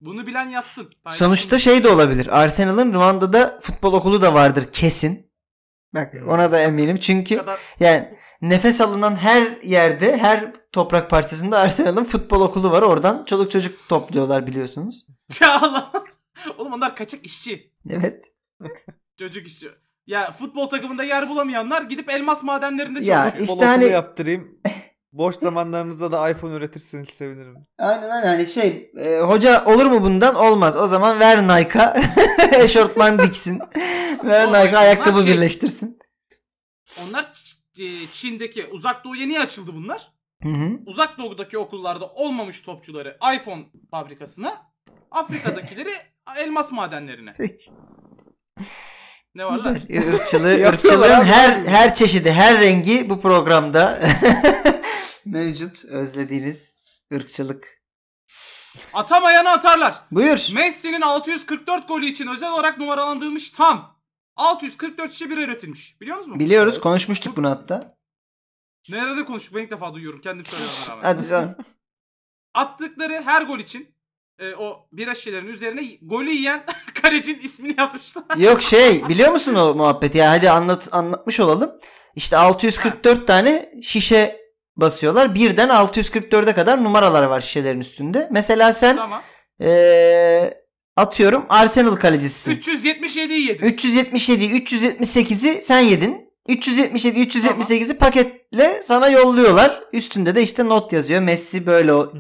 [0.00, 0.90] Bunu bilen yazsın.
[1.04, 1.24] Paylaşsın.
[1.24, 2.40] Sonuçta şey de olabilir.
[2.42, 5.30] Arsenal'ın Ruanda'da futbol okulu da vardır kesin.
[5.94, 6.96] Bak ona da eminim.
[6.96, 12.82] Çünkü kadar yani nefes alınan her yerde, her toprak parçasında Arsenal'ın futbol okulu var.
[12.82, 15.06] Oradan çoluk çocuk topluyorlar biliyorsunuz.
[15.40, 15.92] Ya Allah.
[16.58, 17.72] Oğlum onlar kaçak işçi.
[17.90, 18.24] Evet.
[19.18, 19.68] Çocuk işçi.
[20.06, 23.30] Ya futbol takımında yer bulamayanlar gidip elmas madenlerinde Ya, çalışıyor.
[23.30, 24.58] Futbol İşte okulu hani- yaptırayım.
[25.18, 27.66] Boş zamanlarınızda da iPhone üretirseniz sevinirim.
[27.78, 30.76] Aynen aynen hani şey e, hoca olur mu bundan olmaz.
[30.76, 31.96] O zaman ver Nike'a
[32.62, 33.60] eşortman diksin.
[34.24, 35.98] ver Nike'a ayakkabı şey- birleştirsin.
[37.04, 37.32] Onlar
[37.78, 40.12] e, Çin'deki uzak doğuya niye açıldı bunlar?
[40.42, 40.70] Hı hı.
[40.86, 44.52] Uzak doğudaki okullarda olmamış topçuları iPhone fabrikasına,
[45.10, 45.90] Afrika'dakileri
[46.38, 47.34] elmas madenlerine.
[47.36, 47.70] Peki.
[49.34, 49.78] Ne var lan?
[49.88, 53.98] Irkçılığı, ırkçılığın her her çeşidi, her rengi bu programda
[55.36, 55.84] mevcut.
[55.84, 56.78] Özlediğiniz
[57.14, 57.82] ırkçılık.
[58.92, 60.02] Atamayanı atarlar.
[60.10, 60.48] Buyur.
[60.54, 64.00] Messi'nin 644 golü için özel olarak numaralandırılmış tam
[64.36, 66.00] 644 şişe bira üretilmiş.
[66.00, 66.38] Biliyor musunuz?
[66.38, 67.96] Biliyoruz konuşmuştuk bunu hatta.
[68.88, 69.54] Nerede konuştuk?
[69.54, 70.20] Ben ilk defa duyuyorum.
[70.20, 70.44] Kendim
[70.88, 71.02] rağmen.
[71.02, 71.54] Hadi canım.
[72.54, 73.94] Attıkları her gol için
[74.38, 76.66] e, o bira şişelerinin üzerine golü yiyen
[77.02, 78.36] kalecinin ismini yazmışlar.
[78.36, 81.78] Yok şey biliyor musun o muhabbeti ya hadi anlat anlatmış olalım.
[82.14, 84.45] İşte 644 tane şişe
[84.76, 85.34] basıyorlar.
[85.34, 88.28] Birden 644'e kadar numaralar var şişelerin üstünde.
[88.32, 89.22] Mesela sen tamam.
[89.60, 90.54] eee,
[90.96, 92.56] atıyorum Arsenal kalecisisin.
[92.56, 93.64] 377'yi yedi.
[93.64, 96.26] 377 378'i sen yedin.
[96.48, 99.82] 377 378'i paketle sana yolluyorlar.
[99.92, 101.20] Üstünde de işte not yazıyor.
[101.20, 102.12] Messi böyle o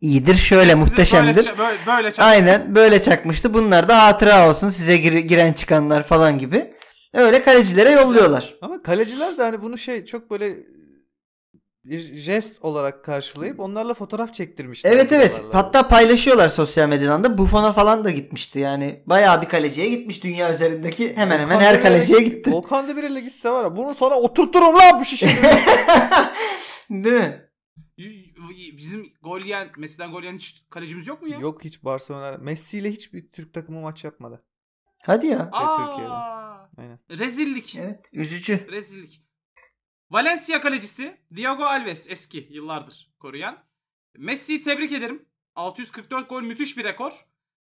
[0.00, 1.36] iyidir, şöyle Sizi muhteşemdir.
[1.36, 3.54] Böyle, ça- böyle, böyle çak- Aynen böyle çakmıştı.
[3.54, 6.74] Bunlar da hatıra olsun size gir- giren çıkanlar falan gibi.
[7.14, 8.54] Öyle kalecilere yolluyorlar.
[8.62, 10.54] Ama kaleciler de hani bunu şey çok böyle
[11.84, 14.92] bir jest olarak karşılayıp onlarla fotoğraf çektirmişler.
[14.92, 15.42] Evet evet.
[15.52, 17.38] Hatta paylaşıyorlar sosyal medyadan da.
[17.38, 19.02] Buffon'a falan da gitmişti yani.
[19.06, 21.16] Bayağı bir kaleciye gitmiş dünya üzerindeki.
[21.16, 22.50] Hemen hemen Volkan her kaleciye git- gitti.
[22.52, 25.32] Volkan Demirel'e gitse var ya bunu sonra oturturum lan bu şişeyi.
[26.90, 27.48] Değil mi?
[28.76, 31.38] Bizim gol yiyen, Messi'den gol yiyen hiç kalecimiz yok mu ya?
[31.38, 32.38] Yok hiç Barcelona.
[32.38, 34.44] Messi ile hiçbir Türk takımı maç yapmadı.
[35.06, 35.48] Hadi ya.
[35.52, 36.12] Aa, Türkiye'de.
[36.78, 36.98] Aynen.
[37.10, 37.76] Rezillik.
[37.76, 38.08] Evet.
[38.12, 38.66] Üzücü.
[38.70, 39.21] Rezillik.
[40.12, 43.64] Valencia kalecisi Diego Alves eski yıllardır koruyan.
[44.16, 45.26] Messi'yi tebrik ederim.
[45.54, 47.12] 644 gol müthiş bir rekor.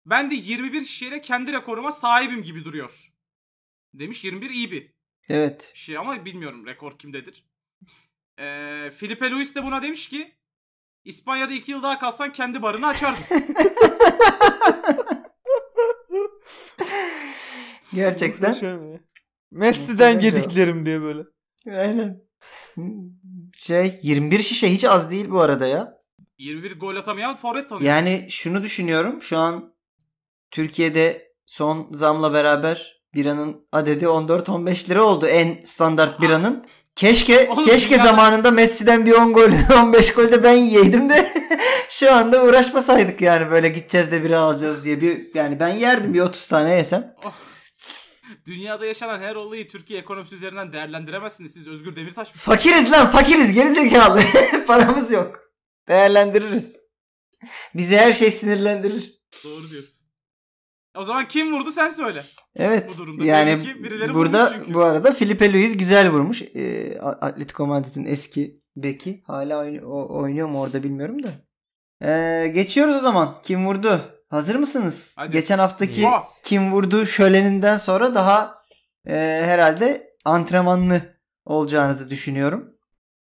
[0.05, 3.13] Ben de 21 şişeyle kendi rekoruma sahibim gibi duruyor.
[3.93, 4.93] Demiş 21 iyi bir
[5.29, 5.71] Evet.
[5.75, 7.45] şey ama bilmiyorum rekor kimdedir.
[8.39, 10.35] Ee, Felipe Luis de buna demiş ki
[11.03, 13.23] İspanya'da 2 yıl daha kalsan kendi barını açardın.
[17.93, 18.55] Gerçekten.
[19.51, 21.23] Messi'den yediklerim diye böyle.
[21.67, 22.30] Aynen.
[23.55, 26.01] Şey 21 şişe hiç az değil bu arada ya.
[26.37, 27.89] 21 gol atamayan forvet tanıyor.
[27.93, 29.21] Yani şunu düşünüyorum.
[29.21, 29.73] Şu an
[30.51, 36.65] Türkiye'de son zamla beraber biranın adedi 14-15 lira oldu en standart biranın.
[36.95, 39.49] Keşke Oğlum keşke dünyada- zamanında Messi'den bir 10 gol
[39.81, 41.33] 15 gol de ben yiyeydim de
[41.89, 46.21] şu anda uğraşmasaydık yani böyle gideceğiz de bira alacağız diye bir yani ben yerdim bir
[46.21, 47.15] 30 tane yesem.
[48.45, 51.53] Dünyada yaşanan her olayı Türkiye ekonomisi üzerinden değerlendiremezsiniz.
[51.53, 52.43] Siz Özgür Demirtaş mısınız?
[52.43, 54.21] Fakiriz lan fakiriz gerizekalı.
[54.67, 55.39] Paramız yok.
[55.87, 56.79] Değerlendiririz.
[57.75, 59.21] Bizi her şey sinirlendirir.
[59.43, 60.07] Doğru diyorsun.
[60.97, 62.23] O zaman kim vurdu sen söyle.
[62.55, 62.89] Evet.
[62.93, 64.73] Bu durumda yani ki birileri burada çünkü.
[64.73, 66.41] bu arada Felipe Luis güzel vurmuş.
[67.01, 69.23] A- Atletico Madrid'in eski beki.
[69.27, 71.33] Hala oyn- o- oynuyor mu orada bilmiyorum da.
[72.07, 73.35] Ee, geçiyoruz o zaman.
[73.43, 74.01] Kim vurdu?
[74.31, 75.13] Hazır mısınız?
[75.17, 75.31] Hadi.
[75.31, 76.23] Geçen haftaki Vah!
[76.43, 78.61] kim vurdu şöleninden sonra daha
[79.07, 79.13] e,
[79.45, 81.01] herhalde antrenmanlı
[81.45, 82.73] olacağınızı düşünüyorum.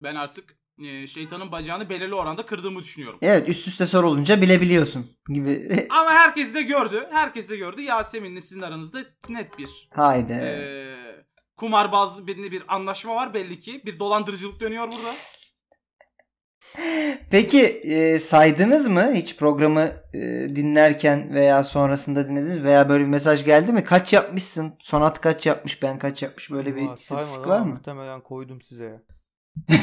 [0.03, 3.19] Ben artık e, şeytanın bacağını belirli oranda kırdığımı düşünüyorum.
[3.21, 5.87] Evet üst üste sorulunca bilebiliyorsun gibi.
[5.99, 7.07] Ama herkes de gördü.
[7.11, 7.81] Herkes de gördü.
[7.81, 10.33] Yasemin'le sizin aranızda net bir Haydi.
[10.33, 10.95] e,
[11.57, 13.81] kumarbazlı bir, bir anlaşma var belli ki.
[13.85, 15.15] Bir dolandırıcılık dönüyor burada.
[17.29, 20.19] Peki e, saydınız mı hiç programı e,
[20.55, 23.83] dinlerken veya sonrasında dinlediniz veya böyle bir mesaj geldi mi?
[23.83, 24.73] Kaç yapmışsın?
[24.79, 25.83] Sonat kaç yapmış?
[25.83, 26.51] Ben kaç yapmış?
[26.51, 27.65] Böyle bir Aa, istatistik var mı?
[27.65, 29.01] Muhtemelen koydum size ya.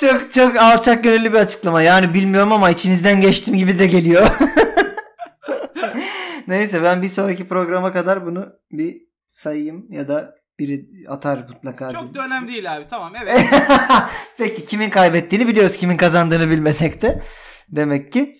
[0.00, 1.82] çok çok alçak gönüllü bir açıklama.
[1.82, 4.26] Yani bilmiyorum ama içinizden geçtim gibi de geliyor.
[6.48, 11.90] Neyse ben bir sonraki programa kadar bunu bir sayayım ya da biri atar mutlaka.
[11.90, 12.86] Çok da önemli değil abi.
[12.90, 13.40] Tamam evet.
[14.38, 15.76] Peki kimin kaybettiğini biliyoruz.
[15.76, 17.22] Kimin kazandığını bilmesek de.
[17.68, 18.36] Demek ki.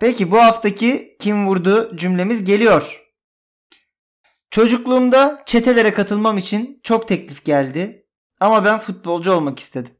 [0.00, 3.02] Peki bu haftaki kim vurdu cümlemiz geliyor.
[4.50, 8.06] Çocukluğumda çetelere katılmam için çok teklif geldi.
[8.40, 9.92] Ama ben futbolcu olmak istedim.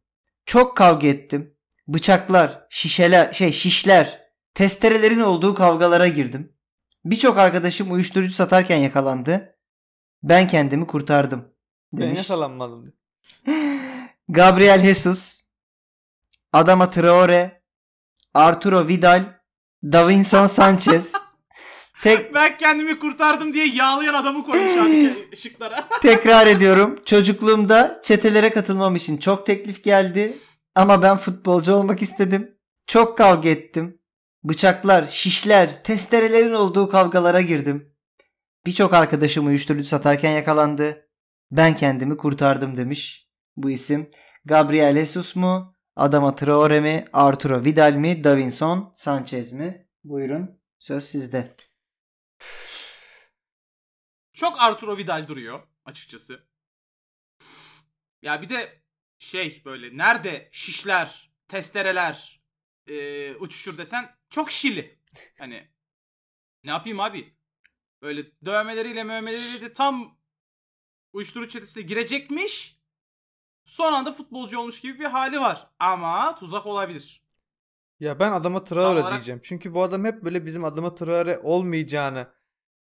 [0.47, 1.55] Çok kavga ettim.
[1.89, 4.21] Bıçaklar, şişeler, şey şişler,
[4.55, 6.57] testerelerin olduğu kavgalara girdim.
[7.05, 9.57] Birçok arkadaşım uyuşturucu satarken yakalandı.
[10.23, 11.52] Ben kendimi kurtardım.
[11.93, 12.18] Ben Demiş.
[12.20, 12.93] yakalanmadım.
[13.47, 13.57] diye.
[14.28, 15.43] Gabriel Jesus,
[16.53, 17.62] Adama Traore,
[18.34, 19.24] Arturo Vidal,
[19.84, 21.12] Davinson Sanchez.
[22.03, 25.88] Tek, ben kendimi kurtardım diye yağlayan adamı koymuş abi ışıklara.
[26.03, 26.99] tekrar ediyorum.
[27.05, 30.36] Çocukluğumda çetelere katılmam için çok teklif geldi.
[30.74, 32.55] Ama ben futbolcu olmak istedim.
[32.86, 33.99] Çok kavga ettim.
[34.45, 37.95] Bıçaklar, şişler, testerelerin olduğu kavgalara girdim.
[38.66, 41.09] Birçok arkadaşım uyuşturucu satarken yakalandı.
[41.53, 44.11] Ben kendimi kurtardım demiş bu isim.
[44.45, 45.77] Gabriel Jesus mu?
[45.97, 47.05] Adama Traore mi?
[47.13, 48.25] Arturo Vidal mi?
[48.25, 49.89] Davinson Sanchez mi?
[50.05, 51.57] Buyurun söz sizde.
[54.33, 56.47] Çok Arturo Vidal duruyor açıkçası.
[58.23, 58.83] Ya bir de
[59.19, 62.43] şey böyle nerede şişler, testereler
[62.87, 64.99] e, uçuşur desen çok şili.
[65.39, 65.69] Hani
[66.65, 67.37] ne yapayım abi?
[68.03, 70.22] Böyle dövmeleriyle mövmeleriyle de tam
[71.13, 72.77] uyuşturucu çetesine girecekmiş.
[73.65, 75.67] Son anda futbolcu olmuş gibi bir hali var.
[75.79, 77.23] Ama tuzak olabilir.
[78.01, 79.41] Ya ben adama Traore olarak- diyeceğim.
[79.45, 82.29] Çünkü bu adam hep böyle bizim adama Traore olmayacağını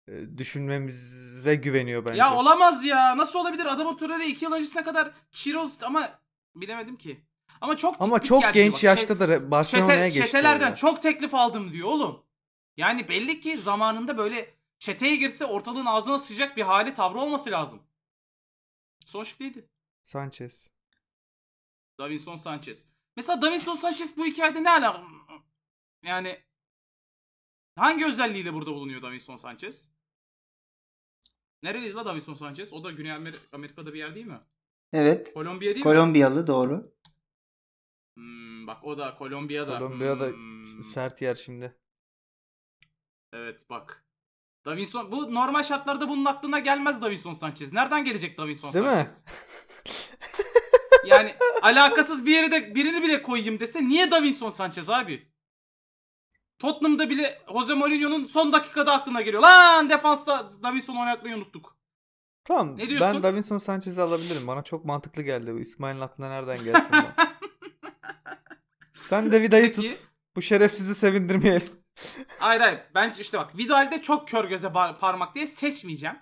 [0.07, 2.17] e, düşünmemize güveniyor bence.
[2.19, 3.17] Ya olamaz ya.
[3.17, 3.65] Nasıl olabilir?
[3.65, 6.09] Adamın Turel'e 2 yıl öncesine kadar Çiroz ama
[6.55, 7.25] bilemedim ki.
[7.61, 8.83] Ama çok Ama çok genç bak.
[8.83, 10.23] yaşta da Çete- Barcelona'ya geçti.
[10.25, 10.75] çetelerden ya.
[10.75, 12.23] çok teklif aldım diyor oğlum.
[12.77, 17.81] Yani belli ki zamanında böyle çeteye girse ortalığın ağzına sıcak bir hali tavrı olması lazım.
[19.05, 19.69] Son şık neydi?
[20.03, 20.71] Sanchez.
[21.99, 22.87] Davinson Sanchez.
[23.15, 25.03] Mesela Davinson Sanchez bu hikayede ne alaka?
[26.03, 26.43] Yani
[27.75, 29.89] hangi özelliğiyle burada bulunuyor Davinson Sanchez?
[31.63, 32.73] Nereliydi la Davinson Sanchez?
[32.73, 34.39] O da Güney Amer- Amerika'da bir yer değil mi?
[34.93, 35.33] Evet.
[35.33, 35.91] Kolombiya değil mi?
[35.91, 36.95] Kolombiyalı doğru.
[38.17, 39.79] Hmm, bak o da Kolombiya'da.
[39.79, 41.75] Kolombiya'da Hmm, sert yer şimdi.
[43.33, 44.04] Evet bak.
[44.65, 47.73] Davinson bu normal şartlarda bunun aklına gelmez Davinson Sanchez.
[47.73, 48.91] Nereden gelecek Davinson Değil mi?
[48.91, 49.23] Sanchez?
[51.05, 55.27] Yani alakasız bir yere de birini bile koyayım dese niye Davinson Sanchez abi?
[56.59, 59.41] Tottenham'da bile Jose Mourinho'nun son dakikada aklına geliyor.
[59.43, 61.77] Lan defansta Davinson oynatmayı unuttuk.
[62.43, 62.77] Tamam.
[62.77, 63.13] Ne diyorsun?
[63.13, 64.47] Ben Davinson Sanchez'i alabilirim.
[64.47, 65.59] Bana çok mantıklı geldi bu.
[65.59, 67.23] İsmail'in aklına nereden gelsin bu?
[68.93, 69.85] Sen de Vida'yı tut.
[70.35, 71.84] Bu şerefsizi sevindirmeyelim.
[72.39, 72.79] Hayır hayır.
[72.95, 76.15] Ben işte bak Vidal'de çok kör göze parmak diye seçmeyeceğim.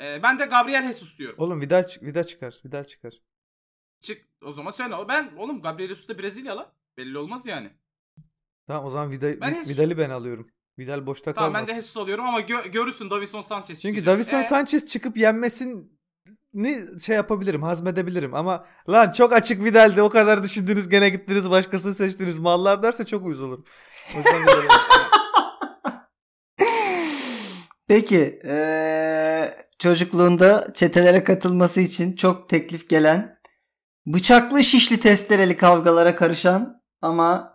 [0.00, 1.36] Ee, ben de Gabriel Jesus diyorum.
[1.38, 2.60] Oğlum Vida, çık- Vida çıkar.
[2.64, 3.14] Vida çıkar.
[4.00, 4.94] Çık o zaman söyle.
[5.08, 6.72] Ben oğlum Gabriel Jesus da Brezilyalı.
[6.96, 7.70] Belli olmaz yani.
[8.66, 10.44] Tamam o zaman Vida, Ben Jesus- Vidal'i ben alıyorum.
[10.78, 11.68] Vidal boşta Tamam kalmasın.
[11.68, 14.14] ben de Jesus alıyorum ama gö- görürsün Davinson Sanchez Çünkü çıkacak.
[14.14, 15.84] Davison Ee, Sanchez çıkıp yenmesini
[17.00, 22.38] şey yapabilirim, hazmedebilirim ama lan çok açık Vidal'di o kadar düşündünüz gene gittiniz başkasını seçtiniz
[22.38, 23.64] mallar derse çok uyuz olurum.
[27.88, 33.36] Peki eee, çocukluğunda çetelere katılması için çok teklif gelen
[34.06, 37.52] bıçaklı şişli testereli kavgalara karışan ama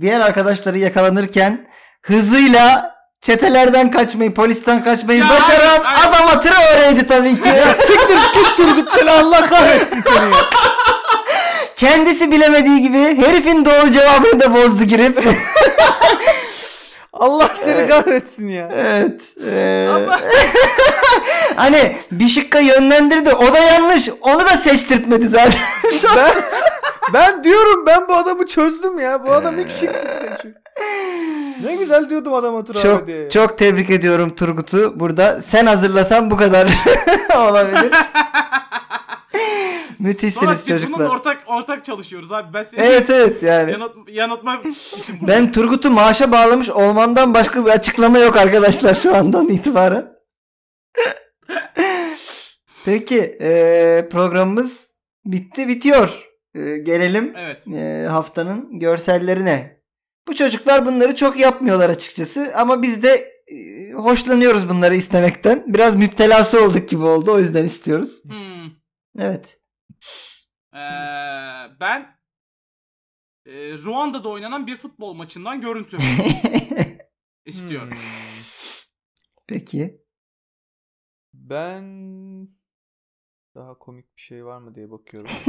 [0.00, 1.68] diğer arkadaşları yakalanırken
[2.02, 6.26] hızıyla çetelerden kaçmayı polisten kaçmayı Ya başaran hayır, hayır.
[6.28, 7.48] adam Traore'ydi tabii ki.
[7.48, 10.30] ya siktir git Turgut seni Allah kahretsin seni ya.
[11.82, 15.18] Kendisi bilemediği gibi herifin doğru cevabını da bozdu girip.
[17.12, 18.68] Allah seni kahretsin ya.
[18.72, 19.20] evet.
[19.94, 20.20] Ama-
[21.56, 25.60] hani bir şıkka yönlendirdi o da yanlış onu da seçtirtmedi zaten.
[26.16, 26.30] Ben,
[27.14, 29.26] ben diyorum ben bu adamı çözdüm ya.
[29.26, 29.90] Bu adam ilk şık.
[31.64, 33.30] Ne güzel diyordum adama Traore Çok diye.
[33.30, 35.00] çok tebrik ediyorum Turgut'u.
[35.00, 36.68] Burada sen hazırlasan bu kadar
[37.48, 37.92] olabilir.
[40.02, 41.06] Sonra Müthişsiniz biz bunun çocuklar.
[41.06, 42.54] ortak ortak çalışıyoruz abi.
[42.54, 43.72] Ben seni Evet evet yani.
[43.72, 44.62] yanıt, yanıltma
[44.98, 45.44] için buradayım.
[45.46, 50.12] Ben Turgut'u maaşa bağlamış olmandan başka bir açıklama yok arkadaşlar şu andan itibaren.
[52.84, 54.94] Peki eee, programımız
[55.24, 56.28] bitti bitiyor.
[56.54, 57.66] Eee, gelelim Evet.
[57.66, 59.82] eee, haftanın görsellerine.
[60.28, 65.64] Bu çocuklar bunları çok yapmıyorlar açıkçası ama biz de eee, hoşlanıyoruz bunları istemekten.
[65.66, 68.22] Biraz müptelası olduk gibi oldu o yüzden istiyoruz.
[68.24, 68.70] Hmm.
[69.18, 69.58] Evet.
[70.74, 70.78] Ee,
[71.80, 72.18] ben
[73.46, 75.98] e, Ruanda'da oynanan bir futbol maçından görüntü
[77.46, 77.90] istiyorum.
[77.90, 77.98] Hmm.
[79.46, 80.02] Peki.
[81.34, 81.82] Ben
[83.54, 85.30] daha komik bir şey var mı diye bakıyorum.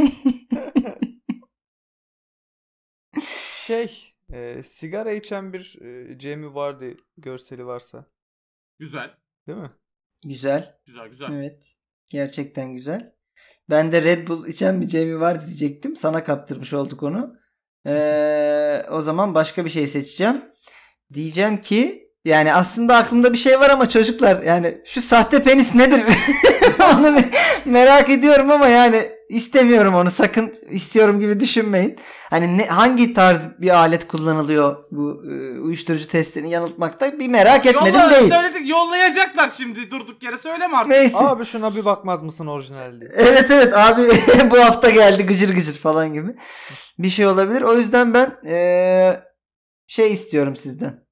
[3.65, 8.05] şey, e, sigara içen bir e, Jamie Vardy görseli varsa,
[8.80, 9.17] Güzel.
[9.47, 9.71] değil mi?
[10.24, 10.80] güzel.
[10.86, 11.32] Güzel güzel.
[11.32, 11.78] Evet.
[12.09, 13.15] Gerçekten güzel.
[13.69, 15.95] Ben de Red Bull içen bir Jamie var diyecektim.
[15.95, 17.35] Sana kaptırmış olduk onu.
[17.87, 20.41] Ee, o zaman başka bir şey seçeceğim.
[21.13, 26.01] Diyeceğim ki yani aslında aklımda bir şey var ama çocuklar yani şu sahte penis nedir?
[26.93, 27.17] onu
[27.65, 31.99] merak ediyorum ama yani istemiyorum onu sakın istiyorum gibi düşünmeyin.
[32.30, 37.99] Hani ne, hangi tarz bir alet kullanılıyor bu e, uyuşturucu testini yanıltmakta bir merak etmedim
[38.01, 38.32] Yolla, değil.
[38.32, 40.91] söyledik yollayacaklar şimdi durduk yere söyleme artık.
[40.91, 41.17] Neyse.
[41.17, 43.09] Abi şuna bir bakmaz mısın orijinal diye.
[43.15, 44.01] Evet evet abi
[44.51, 46.36] bu hafta geldi gıcır gıcır falan gibi.
[46.99, 47.61] Bir şey olabilir.
[47.61, 49.24] O yüzden ben eee,
[49.88, 51.02] şey istiyorum sizden.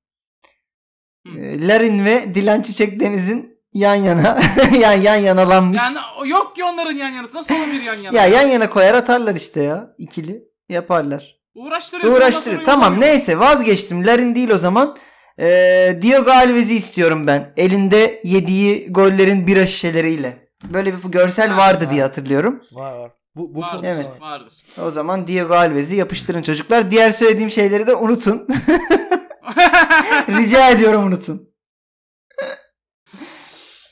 [1.28, 1.38] Hı.
[1.40, 4.40] Eee, Larin ve Dilan Çiçek Deniz'in yan yana
[4.80, 5.82] yan yan yanalanmış.
[5.82, 7.38] Yani yok ki onların yan yanısı.
[7.38, 8.18] Nasıl olabilir yan yana?
[8.18, 9.96] ya yan yana koyar atarlar işte ya.
[9.98, 11.42] ikili yaparlar.
[11.56, 12.04] Uğraştırır.
[12.04, 14.08] sonra Tamam neyse vazgeçtim.
[14.08, 14.98] Larin değil o zaman.
[15.40, 17.54] Eee Diogo Alves'i istiyorum ben.
[17.58, 20.48] Elinde yediği gollerin bira şişeleriyle.
[20.64, 21.92] Böyle bir görsel vardı ha.
[21.92, 22.62] diye hatırlıyorum.
[22.72, 23.12] Var var.
[23.36, 24.22] Bu, bu Vardır, Evet.
[24.22, 24.54] Vardır.
[24.86, 26.92] O zaman Diego Alves'i yapıştırın çocuklar.
[26.92, 28.48] Diğer söylediğim şeyleri de unutun.
[30.38, 31.50] Rica ediyorum unutun.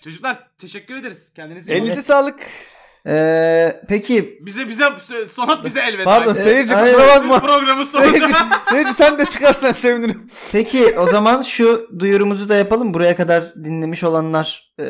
[0.03, 1.34] Çocuklar teşekkür ederiz.
[1.34, 2.01] Kendinize iyi Elinize bakın.
[2.01, 2.39] sağlık.
[3.07, 4.84] Ee, peki Bize bize
[5.30, 6.03] Sonat bize elveda.
[6.03, 6.41] Pardon etti.
[6.41, 6.93] seyirci Aynen.
[6.93, 7.39] kusura bakma.
[7.39, 8.62] Programın Seyirci, sonunda.
[8.70, 10.28] seyirci sen de çıkarsan sevinirim.
[10.51, 12.93] Peki o zaman şu duyurumuzu da yapalım.
[12.93, 14.84] Buraya kadar dinlemiş olanlar e,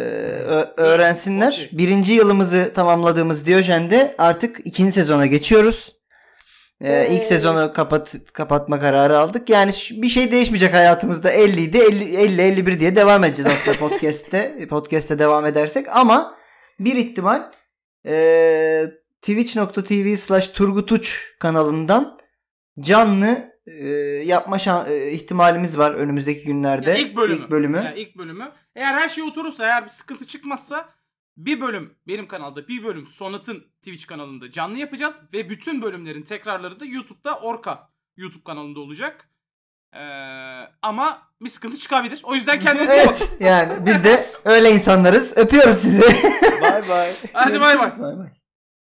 [0.78, 1.70] öğrensinler.
[1.72, 5.99] Birinci yılımızı tamamladığımız Diyojen'de artık ikinci sezona geçiyoruz.
[6.82, 9.50] E, ilk sezonu kapat kapatma kararı aldık.
[9.50, 11.32] Yani bir şey değişmeyecek hayatımızda.
[11.32, 14.68] 50 idi 50 50 51 diye devam edeceğiz aslında podcast'te.
[14.70, 16.36] podcast'te devam edersek ama
[16.80, 17.52] bir ihtimal
[18.06, 18.86] e,
[19.22, 22.18] twitch.tv slash turgutuç kanalından
[22.80, 23.88] canlı e,
[24.26, 26.90] yapma şan- e, ihtimalimiz var önümüzdeki günlerde.
[26.90, 27.40] Ya ilk bölümü.
[27.42, 27.78] İlk bölümü.
[27.78, 28.52] Ya ilk bölümü.
[28.76, 30.90] Eğer her şey oturursa, eğer bir sıkıntı çıkmazsa
[31.40, 36.80] bir bölüm benim kanalda, bir bölüm Sonat'ın Twitch kanalında canlı yapacağız ve bütün bölümlerin tekrarları
[36.80, 39.30] da YouTube'da Orka YouTube kanalında olacak.
[39.94, 40.00] Ee,
[40.82, 42.22] ama bir sıkıntı çıkabilir.
[42.24, 43.26] O yüzden kendinize iyi bakın.
[43.30, 45.38] Evet yani biz de öyle insanlarız.
[45.38, 46.02] Öpüyoruz sizi.
[46.62, 47.12] Bay bay.
[47.34, 47.92] Hadi bay bay.
[48.00, 48.39] Bay bay.